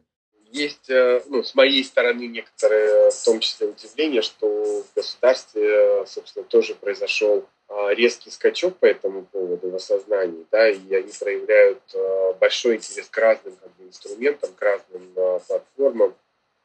Есть, 0.51 0.89
э, 0.89 1.21
ну, 1.27 1.43
с 1.43 1.53
моей 1.53 1.83
стороны, 1.83 2.27
некоторые, 2.27 3.11
в 3.11 3.23
том 3.23 3.39
числе, 3.39 3.67
удивление, 3.67 4.21
что 4.21 4.83
в 4.83 4.95
государстве, 4.95 6.05
собственно, 6.07 6.43
тоже 6.43 6.73
произошел 6.73 7.45
а, 7.67 7.93
резкий 7.93 8.31
скачок 8.31 8.77
по 8.77 8.85
этому 8.85 9.25
поводу 9.25 9.69
в 9.69 9.75
осознании, 9.75 10.45
да, 10.51 10.67
и 10.69 10.95
они 10.95 11.11
проявляют 11.19 11.79
большой 12.39 12.77
интерес 12.77 13.07
к 13.09 13.17
разным 13.17 13.55
как 13.57 13.69
бы, 13.75 13.85
инструментам, 13.87 14.49
к 14.55 14.61
разным 14.61 15.13
платформам. 15.47 16.15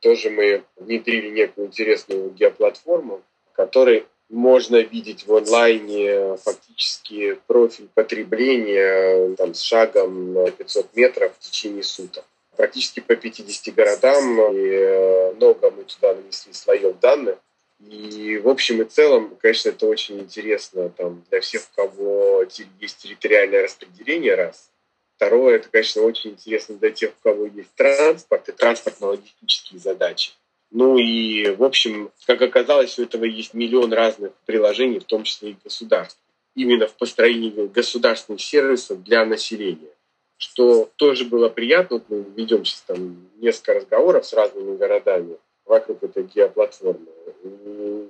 Тоже 0.01 0.31
мы 0.31 0.62
внедрили 0.77 1.29
некую 1.29 1.66
интересную 1.66 2.31
геоплатформу, 2.31 3.23
которой 3.53 4.07
можно 4.31 4.77
видеть 4.77 5.27
в 5.27 5.35
онлайне 5.35 6.37
фактически 6.38 7.38
профиль 7.47 7.88
потребления 7.94 9.35
там, 9.37 9.55
с 9.55 9.61
шагом 9.61 10.35
500 10.57 10.97
метров 10.97 11.35
в 11.37 11.38
течение 11.40 11.83
суток. 11.83 12.25
Практически 12.57 13.01
по 13.01 13.17
50 13.17 13.75
городам, 13.75 14.55
и 14.55 14.69
э, 14.69 15.33
много 15.35 15.71
мы 15.71 15.85
туда 15.85 16.14
нанесли 16.14 16.53
слоев 16.53 16.99
данных. 17.01 17.38
И 17.81 18.38
в 18.38 18.49
общем 18.49 18.83
и 18.83 18.85
целом, 18.85 19.37
конечно, 19.40 19.71
это 19.71 19.87
очень 19.87 20.21
интересно 20.21 20.88
там, 20.90 21.25
для 21.31 21.40
всех, 21.40 21.62
у 21.62 21.77
кого 21.77 22.45
есть 22.81 22.99
территориальное 22.99 23.62
распределение, 23.64 24.35
раз. 24.35 24.71
Второе, 25.17 25.57
это, 25.57 25.69
конечно, 25.69 26.03
очень 26.03 26.31
интересно 26.31 26.77
для 26.77 26.90
тех, 26.90 27.11
у 27.11 27.23
кого 27.23 27.47
есть 27.47 27.75
транспорт 27.77 28.49
и 28.49 28.53
транспортно-логистические 28.53 29.81
задачи. 29.81 30.33
Ну 30.71 30.99
и, 30.99 31.51
в 31.51 31.62
общем, 31.62 32.11
как 32.27 32.43
оказалось, 32.43 32.99
у 32.99 33.03
этого 33.05 33.25
есть 33.25 33.55
миллион 33.55 33.93
разных 33.93 34.33
приложений, 34.45 35.01
в 35.01 35.05
том 35.05 35.23
числе 35.23 35.51
и 35.51 35.57
государств. 35.62 36.19
Именно 36.57 36.88
в 36.88 36.95
построении 36.95 37.67
государственных 37.69 38.40
сервисов 38.40 39.03
для 39.05 39.25
населения. 39.25 39.93
Что 40.37 40.90
тоже 40.97 41.25
было 41.25 41.49
приятно. 41.49 41.97
Вот 41.97 42.05
мы 42.09 42.25
ведем 42.37 42.64
сейчас 42.64 42.83
там 42.83 43.29
несколько 43.37 43.75
разговоров 43.75 44.27
с 44.27 44.33
разными 44.33 44.77
городами 44.77 45.37
вокруг 45.64 46.03
этой 46.03 46.25
геоплатформы. 46.25 47.07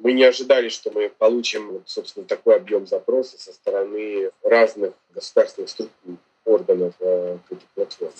Мы 0.03 0.13
не 0.13 0.25
ожидали, 0.25 0.69
что 0.69 0.91
мы 0.91 1.11
получим, 1.11 1.83
собственно, 1.87 2.27
такой 2.27 2.57
объем 2.57 2.87
запроса 2.87 3.39
со 3.39 3.53
стороны 3.53 4.31
разных 4.43 4.93
государственных 5.15 5.71
структур, 5.71 6.17
органов 6.45 6.95
э, 7.01 7.39
к 7.49 7.53
этой 7.53 7.67
платформе. 7.75 8.13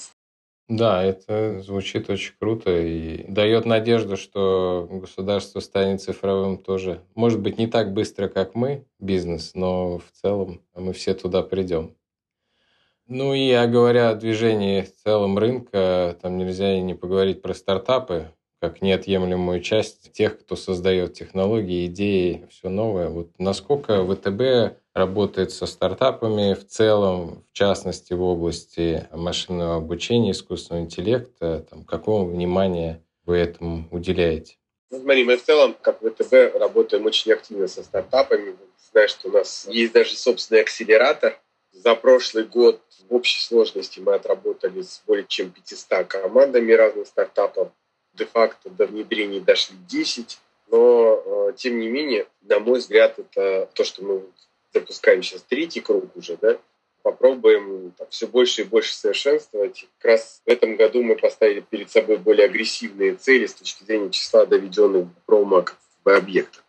Да, 0.69 1.05
это 1.05 1.61
звучит 1.61 2.09
очень 2.09 2.33
круто 2.41 2.75
и 2.75 3.25
дает 3.31 3.67
надежду, 3.67 4.17
что 4.17 4.89
государство 4.91 5.61
станет 5.61 6.01
цифровым 6.01 6.57
тоже. 6.57 7.03
Может 7.15 7.41
быть, 7.41 7.59
не 7.59 7.67
так 7.67 7.93
быстро, 7.93 8.29
как 8.29 8.55
мы, 8.55 8.87
бизнес, 8.99 9.53
но 9.55 9.99
в 9.99 10.11
целом 10.13 10.63
мы 10.75 10.95
все 10.95 11.13
туда 11.13 11.43
придем. 11.43 11.95
Ну 13.07 13.35
и 13.35 13.51
а 13.51 13.67
говоря 13.67 14.11
о 14.11 14.15
движении 14.15 14.83
в 14.83 14.95
целом 15.05 15.39
рынка, 15.39 16.17
там 16.23 16.39
нельзя 16.39 16.75
и 16.75 16.81
не 16.81 16.95
поговорить 16.95 17.43
про 17.43 17.53
стартапы, 17.53 18.33
как 18.61 18.81
неотъемлемую 18.81 19.61
часть 19.61 20.13
тех, 20.13 20.41
кто 20.41 20.57
создает 20.57 21.13
технологии, 21.13 21.85
идеи, 21.85 22.47
все 22.51 22.71
новое. 22.71 23.11
Вот 23.11 23.29
насколько 23.39 24.03
ВТБ 24.07 24.79
работает 24.95 25.51
со 25.51 25.67
стартапами 25.67 26.55
в 26.55 26.67
целом, 26.67 27.45
в 27.51 27.53
частности 27.53 28.15
в 28.15 28.23
области 28.23 29.07
машинного 29.13 29.77
обучения, 29.77 30.31
искусственного 30.31 30.85
интеллекта, 30.85 31.67
там, 31.69 31.85
какого 31.85 32.25
внимания 32.25 33.03
вы 33.27 33.37
этому 33.37 33.87
уделяете? 33.91 34.57
Ну, 34.91 35.01
смотри, 35.01 35.25
мы 35.25 35.37
в 35.37 35.45
целом, 35.45 35.77
как 35.81 35.99
ВТБ, 36.01 36.57
работаем 36.59 37.05
очень 37.05 37.33
активно 37.33 37.69
со 37.69 37.83
стартапами. 37.83 38.57
Знаешь, 38.93 39.11
что 39.11 39.29
у 39.29 39.33
нас 39.33 39.67
есть 39.69 39.93
даже 39.93 40.17
собственный 40.17 40.63
акселератор. 40.63 41.39
За 41.75 41.97
прошлый 41.97 42.45
год 42.45 42.81
в 43.09 43.15
общей 43.15 43.43
сложности 43.43 43.99
мы 43.99 44.15
отработали 44.15 44.83
с 44.83 45.03
более 45.07 45.27
чем 45.27 45.51
500 45.51 46.07
командами 46.07 46.73
разных 46.73 47.09
стартапов 47.09 47.73
де-факто 48.13 48.71
до 48.71 48.87
внедрения 48.87 49.41
дошли 49.41 49.77
10, 49.89 50.39
но 50.69 51.49
э, 51.49 51.53
тем 51.57 51.81
не 51.81 51.89
менее, 51.89 52.29
на 52.43 52.61
мой 52.61 52.79
взгляд, 52.79 53.19
это 53.19 53.69
то, 53.75 53.83
что 53.83 54.05
мы 54.05 54.23
запускаем 54.73 55.25
сейчас 55.25 55.43
третий 55.43 55.81
круг 55.81 56.17
уже, 56.17 56.37
да, 56.37 56.59
попробуем 57.03 57.93
там, 57.99 58.07
все 58.09 58.29
больше 58.29 58.63
и 58.63 58.65
больше 58.65 58.95
совершенствовать. 58.95 59.87
Как 59.99 60.13
раз 60.13 60.43
в 60.47 60.49
этом 60.49 60.77
году 60.77 61.03
мы 61.03 61.17
поставили 61.17 61.61
перед 61.61 61.91
собой 61.91 62.19
более 62.19 62.47
агрессивные 62.47 63.17
цели 63.17 63.47
с 63.47 63.55
точки 63.55 63.83
зрения 63.83 64.11
числа 64.11 64.47
доведенных 64.47 65.09
промо 65.27 65.65
объектов. 66.05 66.65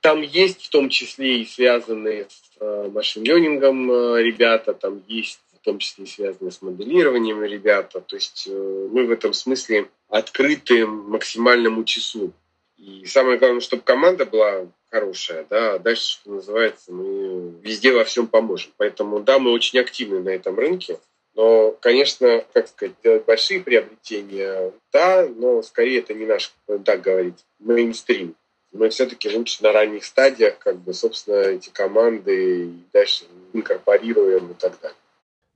Там 0.00 0.22
есть 0.22 0.62
в 0.62 0.70
том 0.70 0.90
числе 0.90 1.40
и 1.40 1.46
связанные 1.46 2.26
с 2.28 2.43
машин-ленингом 2.60 3.90
э, 3.90 4.22
ребята, 4.22 4.74
там 4.74 5.02
есть 5.06 5.40
в 5.54 5.64
том 5.64 5.78
числе 5.78 6.06
связанные 6.06 6.52
с 6.52 6.62
моделированием 6.62 7.42
ребята. 7.42 8.00
То 8.00 8.16
есть 8.16 8.46
э, 8.46 8.88
мы 8.90 9.04
в 9.06 9.10
этом 9.10 9.32
смысле 9.32 9.88
открыты 10.08 10.86
максимальному 10.86 11.84
числу. 11.84 12.32
И 12.76 13.06
самое 13.06 13.38
главное, 13.38 13.60
чтобы 13.60 13.82
команда 13.82 14.26
была 14.26 14.66
хорошая, 14.90 15.46
да, 15.48 15.74
а 15.74 15.78
дальше, 15.78 16.12
что 16.12 16.30
называется, 16.30 16.92
мы 16.92 17.54
везде 17.62 17.92
во 17.92 18.04
всем 18.04 18.26
поможем. 18.26 18.72
Поэтому, 18.76 19.20
да, 19.20 19.38
мы 19.38 19.52
очень 19.52 19.78
активны 19.78 20.20
на 20.20 20.28
этом 20.28 20.58
рынке. 20.58 20.98
Но, 21.34 21.72
конечно, 21.80 22.44
как 22.52 22.68
сказать, 22.68 22.94
делать 23.02 23.24
большие 23.24 23.60
приобретения, 23.60 24.72
да, 24.92 25.26
но 25.26 25.62
скорее 25.62 25.98
это 25.98 26.14
не 26.14 26.26
наш, 26.26 26.52
так 26.84 27.00
говорить, 27.00 27.44
мейнстрим. 27.58 28.36
Мы 28.74 28.88
все-таки 28.88 29.34
лучше 29.34 29.62
на 29.62 29.72
ранних 29.72 30.04
стадиях, 30.04 30.58
как 30.58 30.76
бы, 30.78 30.92
собственно, 30.92 31.36
эти 31.36 31.70
команды 31.70 32.64
и 32.64 32.74
дальше 32.92 33.24
инкорпорируем 33.52 34.50
и 34.50 34.54
так 34.54 34.72
далее. 34.82 34.96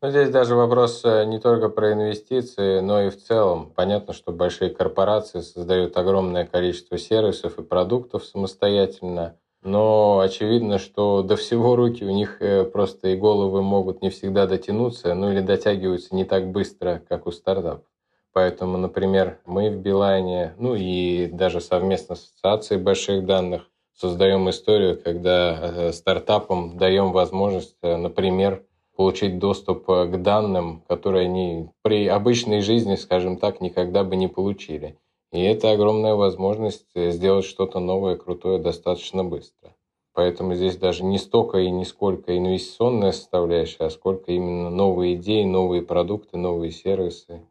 Ну, 0.01 0.11
здесь 0.11 0.31
даже 0.31 0.55
вопрос 0.55 1.03
э, 1.05 1.25
не 1.25 1.41
только 1.41 1.69
про 1.69 1.93
инвестиции, 1.93 2.79
но 2.79 3.03
и 3.03 3.11
в 3.11 3.21
целом. 3.21 3.73
Понятно, 3.75 4.15
что 4.15 4.31
большие 4.31 4.71
корпорации 4.71 5.41
создают 5.41 5.97
огромное 5.97 6.47
количество 6.47 6.97
сервисов 6.97 7.59
и 7.59 7.65
продуктов 7.65 8.25
самостоятельно, 8.25 9.37
но 9.65 10.21
очевидно, 10.21 10.79
что 10.79 11.23
до 11.23 11.35
всего 11.35 11.75
руки 11.75 12.05
у 12.05 12.11
них 12.11 12.41
э, 12.41 12.63
просто 12.63 13.09
и 13.09 13.17
головы 13.17 13.61
могут 13.63 14.01
не 14.01 14.11
всегда 14.11 14.47
дотянуться, 14.47 15.13
ну 15.15 15.33
или 15.33 15.41
дотягиваются 15.41 16.15
не 16.15 16.25
так 16.25 16.47
быстро, 16.47 17.03
как 17.09 17.27
у 17.27 17.33
стартапов. 17.33 17.85
Поэтому, 18.33 18.79
например, 18.79 19.39
мы 19.47 19.71
в 19.71 19.77
Билайне, 19.77 20.55
ну 20.59 20.75
и 20.75 21.27
даже 21.27 21.61
совместно 21.61 22.15
с 22.15 22.25
Ассоциацией 22.25 22.81
больших 22.81 23.25
данных 23.25 23.69
создаем 23.95 24.49
историю, 24.49 25.01
когда 25.03 25.59
э, 25.61 25.93
стартапам 25.93 26.77
даем 26.77 27.13
возможность, 27.13 27.77
например, 27.83 28.63
получить 28.99 29.39
доступ 29.39 29.89
э, 29.91 30.07
к 30.07 30.23
данным, 30.23 30.83
которые 30.89 31.27
они 31.27 31.71
при 31.83 32.09
обычной 32.09 32.61
жизни, 32.61 32.97
скажем 32.97 33.37
так, 33.37 33.61
никогда 33.61 34.03
бы 34.03 34.17
не 34.17 34.27
получили. 34.27 34.99
И 35.31 35.41
это 35.41 35.71
огромная 35.71 36.15
возможность 36.15 36.91
э, 36.97 37.13
сделать 37.13 37.45
что-то 37.45 37.79
новое, 37.79 38.17
крутое 38.17 38.59
достаточно 38.59 39.23
быстро. 39.23 39.73
Поэтому 40.15 40.57
здесь 40.57 40.77
даже 40.77 41.05
не 41.05 41.19
столько 41.19 41.59
и 41.59 41.71
не 41.71 41.85
сколько 41.85 42.37
инвестиционная 42.37 43.13
составляющая, 43.13 43.85
а 43.85 43.91
сколько 43.91 44.33
именно 44.33 44.69
новые 44.69 45.15
идеи, 45.15 45.45
новые 45.45 45.83
продукты, 45.83 46.37
новые 46.37 46.73
сервисы. 46.73 47.43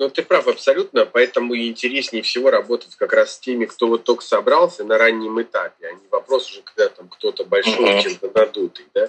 Ну, 0.00 0.08
ты 0.08 0.22
прав 0.22 0.48
абсолютно, 0.48 1.04
поэтому 1.04 1.52
и 1.52 1.68
интереснее 1.68 2.22
всего 2.22 2.50
работать 2.50 2.96
как 2.96 3.12
раз 3.12 3.34
с 3.34 3.38
теми, 3.38 3.66
кто 3.66 3.86
вот 3.86 4.02
только 4.02 4.24
собрался 4.24 4.82
на 4.82 4.96
раннем 4.96 5.42
этапе, 5.42 5.88
а 5.88 5.92
не 5.92 6.08
вопрос 6.10 6.50
уже, 6.50 6.62
когда 6.62 6.88
там 6.88 7.06
кто-то 7.06 7.44
большой, 7.44 7.98
uh-huh. 7.98 8.02
чем-то 8.02 8.30
надутый, 8.34 8.86
да. 8.94 9.08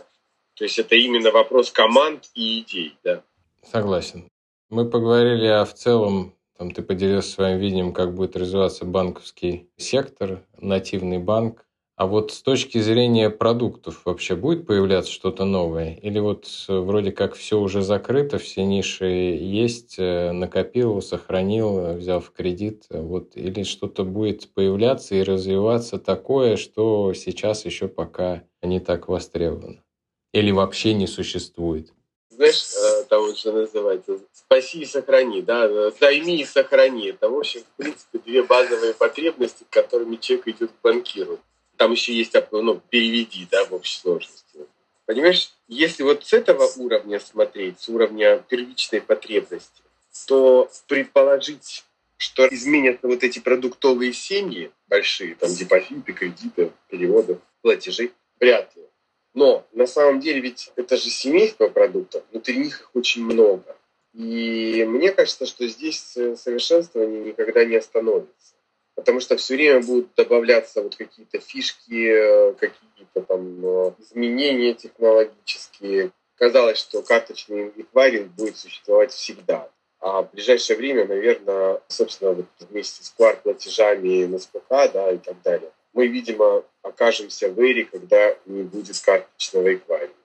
То 0.53 0.65
есть 0.65 0.77
это 0.79 0.95
именно 0.95 1.31
вопрос 1.31 1.71
команд 1.71 2.25
и 2.33 2.59
идей, 2.59 2.97
да. 3.05 3.23
Согласен. 3.63 4.27
Мы 4.69 4.89
поговорили 4.89 5.47
о 5.47 5.63
в 5.63 5.73
целом, 5.73 6.35
там 6.57 6.71
ты 6.71 6.81
поделился 6.81 7.31
своим 7.31 7.57
видением, 7.57 7.93
как 7.93 8.13
будет 8.13 8.35
развиваться 8.35 8.83
банковский 8.83 9.69
сектор, 9.77 10.43
нативный 10.57 11.19
банк. 11.19 11.65
А 12.01 12.07
вот 12.07 12.31
с 12.31 12.41
точки 12.41 12.79
зрения 12.79 13.29
продуктов 13.29 14.01
вообще 14.05 14.35
будет 14.35 14.65
появляться 14.65 15.11
что-то 15.11 15.45
новое? 15.45 15.99
Или 16.01 16.17
вот 16.17 16.47
вроде 16.67 17.11
как 17.11 17.35
все 17.35 17.59
уже 17.59 17.83
закрыто, 17.83 18.39
все 18.39 18.65
ниши 18.65 19.05
есть, 19.05 19.99
э, 19.99 20.31
накопил, 20.31 20.99
сохранил, 21.03 21.93
взял 21.93 22.19
в 22.19 22.31
кредит, 22.31 22.85
вот, 22.89 23.37
или 23.37 23.61
что-то 23.61 24.03
будет 24.03 24.51
появляться 24.51 25.13
и 25.13 25.21
развиваться 25.21 25.99
такое, 25.99 26.57
что 26.57 27.13
сейчас 27.13 27.65
еще 27.65 27.87
пока 27.87 28.41
не 28.63 28.79
так 28.79 29.07
востребовано? 29.07 29.83
Или 30.33 30.49
вообще 30.49 30.95
не 30.95 31.05
существует? 31.05 31.93
Знаешь, 32.31 32.63
э, 32.63 33.03
там 33.09 33.35
что 33.35 33.51
называется, 33.51 34.17
спаси 34.33 34.81
и 34.81 34.85
сохрани, 34.85 35.43
да, 35.43 35.91
займи 35.91 36.41
и 36.41 36.45
сохрани. 36.45 37.09
Это, 37.09 37.29
в 37.29 37.37
общем, 37.37 37.61
в 37.61 37.77
принципе, 37.77 38.17
две 38.25 38.41
базовые 38.41 38.95
потребности, 38.95 39.65
которыми 39.69 40.15
человек 40.15 40.47
идет 40.47 40.71
к 40.71 40.81
банкиру. 40.81 41.37
Там 41.81 41.93
еще 41.93 42.13
есть, 42.13 42.35
ну, 42.51 42.79
переведи, 42.91 43.47
да, 43.49 43.65
в 43.65 43.73
общей 43.73 43.97
сложности. 43.97 44.59
Понимаешь, 45.07 45.51
если 45.67 46.03
вот 46.03 46.23
с 46.23 46.31
этого 46.31 46.69
уровня 46.77 47.19
смотреть, 47.19 47.79
с 47.79 47.89
уровня 47.89 48.37
первичной 48.37 49.01
потребности, 49.01 49.81
то 50.27 50.69
предположить, 50.87 51.83
что 52.17 52.47
изменятся 52.47 53.07
вот 53.07 53.23
эти 53.23 53.39
продуктовые 53.39 54.13
семьи 54.13 54.71
большие, 54.87 55.33
там 55.33 55.51
депозиты, 55.51 56.13
кредиты, 56.13 56.71
переводы, 56.87 57.39
платежи, 57.63 58.11
вряд 58.39 58.75
ли. 58.75 58.83
Но 59.33 59.65
на 59.71 59.87
самом 59.87 60.19
деле 60.19 60.39
ведь 60.39 60.71
это 60.75 60.97
же 60.97 61.09
семейство 61.09 61.67
продуктов, 61.67 62.23
внутри 62.29 62.57
них 62.57 62.81
их 62.81 62.91
очень 62.93 63.25
много. 63.25 63.75
И 64.13 64.85
мне 64.87 65.11
кажется, 65.11 65.47
что 65.47 65.67
здесь 65.67 65.99
совершенствование 65.99 67.23
никогда 67.23 67.65
не 67.65 67.77
остановится. 67.77 68.40
Потому 68.95 69.19
что 69.19 69.37
все 69.37 69.55
время 69.55 69.81
будут 69.81 70.13
добавляться 70.15 70.81
вот 70.81 70.95
какие-то 70.95 71.39
фишки, 71.39 72.53
какие-то 72.53 73.21
там 73.21 73.65
э, 73.65 73.93
изменения 73.99 74.73
технологические. 74.73 76.11
Казалось, 76.35 76.77
что 76.77 77.01
карточный 77.01 77.71
эквайринг 77.75 78.31
будет 78.31 78.57
существовать 78.57 79.11
всегда. 79.11 79.69
А 79.99 80.23
в 80.23 80.31
ближайшее 80.31 80.77
время, 80.77 81.05
наверное, 81.05 81.79
собственно, 81.87 82.31
вот 82.31 82.47
вместе 82.59 83.03
с 83.03 83.13
QR-платежами 83.17 84.25
на 84.25 84.39
СПК 84.39 84.91
да, 84.91 85.11
и 85.11 85.17
так 85.17 85.41
далее, 85.43 85.71
мы, 85.93 86.07
видимо, 86.07 86.63
окажемся 86.81 87.49
в 87.49 87.59
эре, 87.59 87.85
когда 87.85 88.35
не 88.45 88.63
будет 88.63 88.99
карточного 88.99 89.75
эквайринга. 89.75 90.15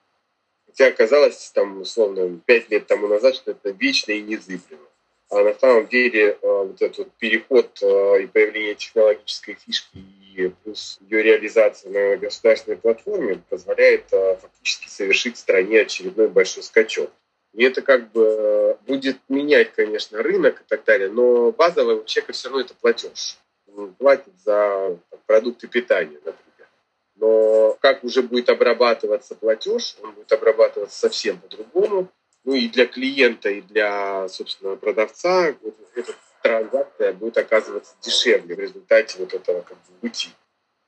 Хотя 0.67 0.87
оказалось, 0.89 1.51
там, 1.55 1.81
условно, 1.81 2.41
пять 2.47 2.71
лет 2.71 2.87
тому 2.87 3.07
назад, 3.07 3.35
что 3.35 3.51
это 3.53 3.71
вечно 3.71 4.13
и 4.13 4.23
незыблемо. 4.23 4.87
А 5.29 5.43
на 5.43 5.55
самом 5.55 5.89
деле 5.89 6.31
э, 6.31 6.37
вот 6.43 6.81
этот 6.81 7.13
переход 7.15 7.79
э, 7.83 8.23
и 8.23 8.27
появление 8.27 8.77
технологической 8.77 9.55
фишки 9.55 9.99
и 10.37 10.53
плюс 10.63 10.99
ее 11.01 11.23
реализация 11.23 11.91
на 11.91 12.17
государственной 12.17 12.77
платформе 12.77 13.43
позволяет 13.49 14.13
э, 14.13 14.37
фактически 14.37 14.89
совершить 14.89 15.37
стране 15.37 15.81
очередной 15.81 16.29
большой 16.29 16.63
скачок. 16.63 17.11
И 17.55 17.65
это 17.65 17.83
как 17.83 18.13
бы 18.13 18.79
будет 18.87 19.19
менять, 19.29 19.73
конечно, 19.73 20.23
рынок 20.23 20.61
и 20.61 20.65
так 20.69 20.85
далее, 20.85 21.09
но 21.09 21.51
базовый 21.53 21.97
у 21.97 22.05
человека 22.05 22.33
все 22.33 22.49
равно 22.49 22.65
это 22.65 22.75
платеж. 22.75 23.39
Он 23.75 23.95
платит 23.95 24.33
за 24.45 24.99
продукты 25.27 25.67
питания, 25.67 26.19
например. 26.25 26.69
Но 27.17 27.77
как 27.81 28.05
уже 28.05 28.23
будет 28.23 28.49
обрабатываться 28.51 29.35
платеж, 29.35 29.97
он 30.03 30.13
будет 30.13 30.31
обрабатываться 30.33 30.99
совсем 30.99 31.39
по-другому. 31.39 32.09
Ну 32.47 32.55
и 32.55 32.69
для 32.69 32.87
клиента, 32.87 33.51
и 33.51 33.61
для, 33.61 34.29
собственно, 34.29 34.77
продавца 34.77 35.55
вот 35.63 35.77
эта 35.97 36.15
транзакция 36.43 37.13
будет 37.13 37.37
оказываться 37.37 37.95
дешевле 38.01 38.55
в 38.55 38.61
результате 38.61 39.19
вот 39.19 39.35
этого 39.35 39.63
как 39.63 39.77
бы 39.77 40.09
пути. 40.09 40.31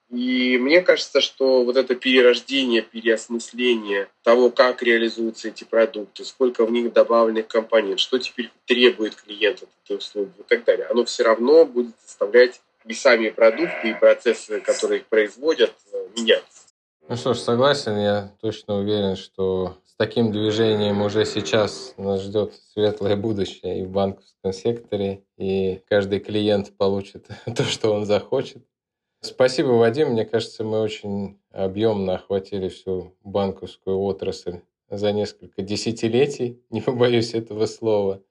И 0.09 0.57
мне 0.57 0.81
кажется, 0.81 1.21
что 1.21 1.65
вот 1.65 1.77
это 1.77 1.95
перерождение, 1.95 2.81
переосмысление 2.81 4.09
того, 4.23 4.51
как 4.51 4.83
реализуются 4.83 5.49
эти 5.49 5.65
продукты, 5.65 6.25
сколько 6.25 6.65
в 6.65 6.71
них 6.71 6.93
добавленных 6.93 7.49
компонент, 7.49 7.99
что 7.99 8.19
теперь 8.19 8.51
требует 8.65 9.17
клиент 9.17 9.65
от 9.65 9.69
этой 9.85 9.99
услуги 9.99 10.33
и 10.39 10.43
так 10.45 10.65
далее, 10.65 10.87
оно 10.87 11.05
все 11.05 11.25
равно 11.25 11.67
будет 11.67 11.95
заставлять 12.07 12.63
и 12.87 12.95
сами 12.95 13.29
продукты, 13.29 13.91
и 13.91 13.95
процессы, 13.95 14.61
которые 14.61 15.01
их 15.01 15.07
производят, 15.07 15.75
э, 15.93 16.07
меняться. 16.17 16.63
Ну 17.07 17.17
что 17.17 17.35
ж, 17.35 17.39
согласен, 17.39 17.99
я 17.99 18.33
точно 18.41 18.79
уверен, 18.79 19.17
что 19.17 19.77
таким 19.99 20.31
движением 20.31 21.03
уже 21.03 21.27
сейчас 21.27 21.93
нас 21.99 22.23
ждет 22.23 22.55
светлое 22.73 23.17
будущее 23.17 23.81
и 23.81 23.85
в 23.85 23.91
банковском 23.91 24.53
секторе, 24.53 25.25
и 25.37 25.83
каждый 25.89 26.21
клиент 26.21 26.77
получит 26.77 27.29
то, 27.57 27.65
что 27.65 27.93
он 27.93 28.07
захочет. 28.07 28.65
Спасибо, 29.21 29.71
Вадим. 29.71 30.11
Мне 30.11 30.25
кажется, 30.25 30.63
мы 30.63 30.81
очень 30.81 31.41
объемно 31.51 32.15
охватили 32.15 32.69
всю 32.69 33.17
банковскую 33.25 33.99
отрасль 33.99 34.61
за 34.89 35.13
несколько 35.13 35.63
десятилетий, 35.63 36.63
не 36.71 36.81
побоюсь 36.81 37.35
этого 37.35 37.67
слова. 37.67 38.23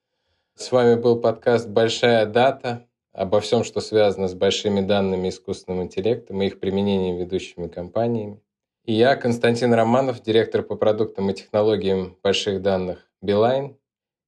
С 0.56 0.72
вами 0.72 0.96
был 0.96 1.20
подкаст 1.20 1.68
«Большая 1.68 2.26
дата» 2.26 2.88
обо 3.12 3.42
всем, 3.42 3.66
что 3.66 3.82
связано 3.82 4.30
с 4.30 4.34
большими 4.34 4.80
данными 4.80 5.28
искусственным 5.28 5.84
интеллектом 5.84 6.42
и 6.42 6.48
их 6.48 6.62
применением 6.62 7.18
ведущими 7.18 7.68
компаниями. 7.68 8.42
И 8.88 8.94
я, 8.94 9.18
Константин 9.18 9.74
Романов, 9.74 10.24
директор 10.24 10.64
по 10.64 10.78
продуктам 10.78 11.30
и 11.30 11.34
технологиям 11.34 12.16
больших 12.24 12.62
данных 12.62 13.06
Билайн. 13.22 13.76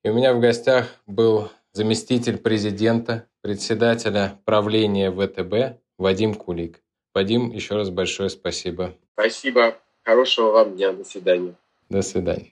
И 0.04 0.10
у 0.10 0.14
меня 0.14 0.34
в 0.34 0.42
гостях 0.42 0.98
был 1.08 1.50
заместитель 1.72 2.38
президента, 2.38 3.26
председателя 3.42 4.38
правления 4.44 5.12
ВТБ 5.12 5.80
Вадим 5.98 6.36
Кулик. 6.36 6.84
Вадим, 7.16 7.52
еще 7.52 7.78
раз 7.78 7.90
большое 7.90 8.30
спасибо. 8.30 8.96
Спасибо. 9.14 9.78
Хорошего 10.04 10.52
вам 10.52 10.76
дня. 10.76 10.92
До 10.92 11.06
свидания. 11.06 11.56
До 11.88 12.02
свидания. 12.02 12.52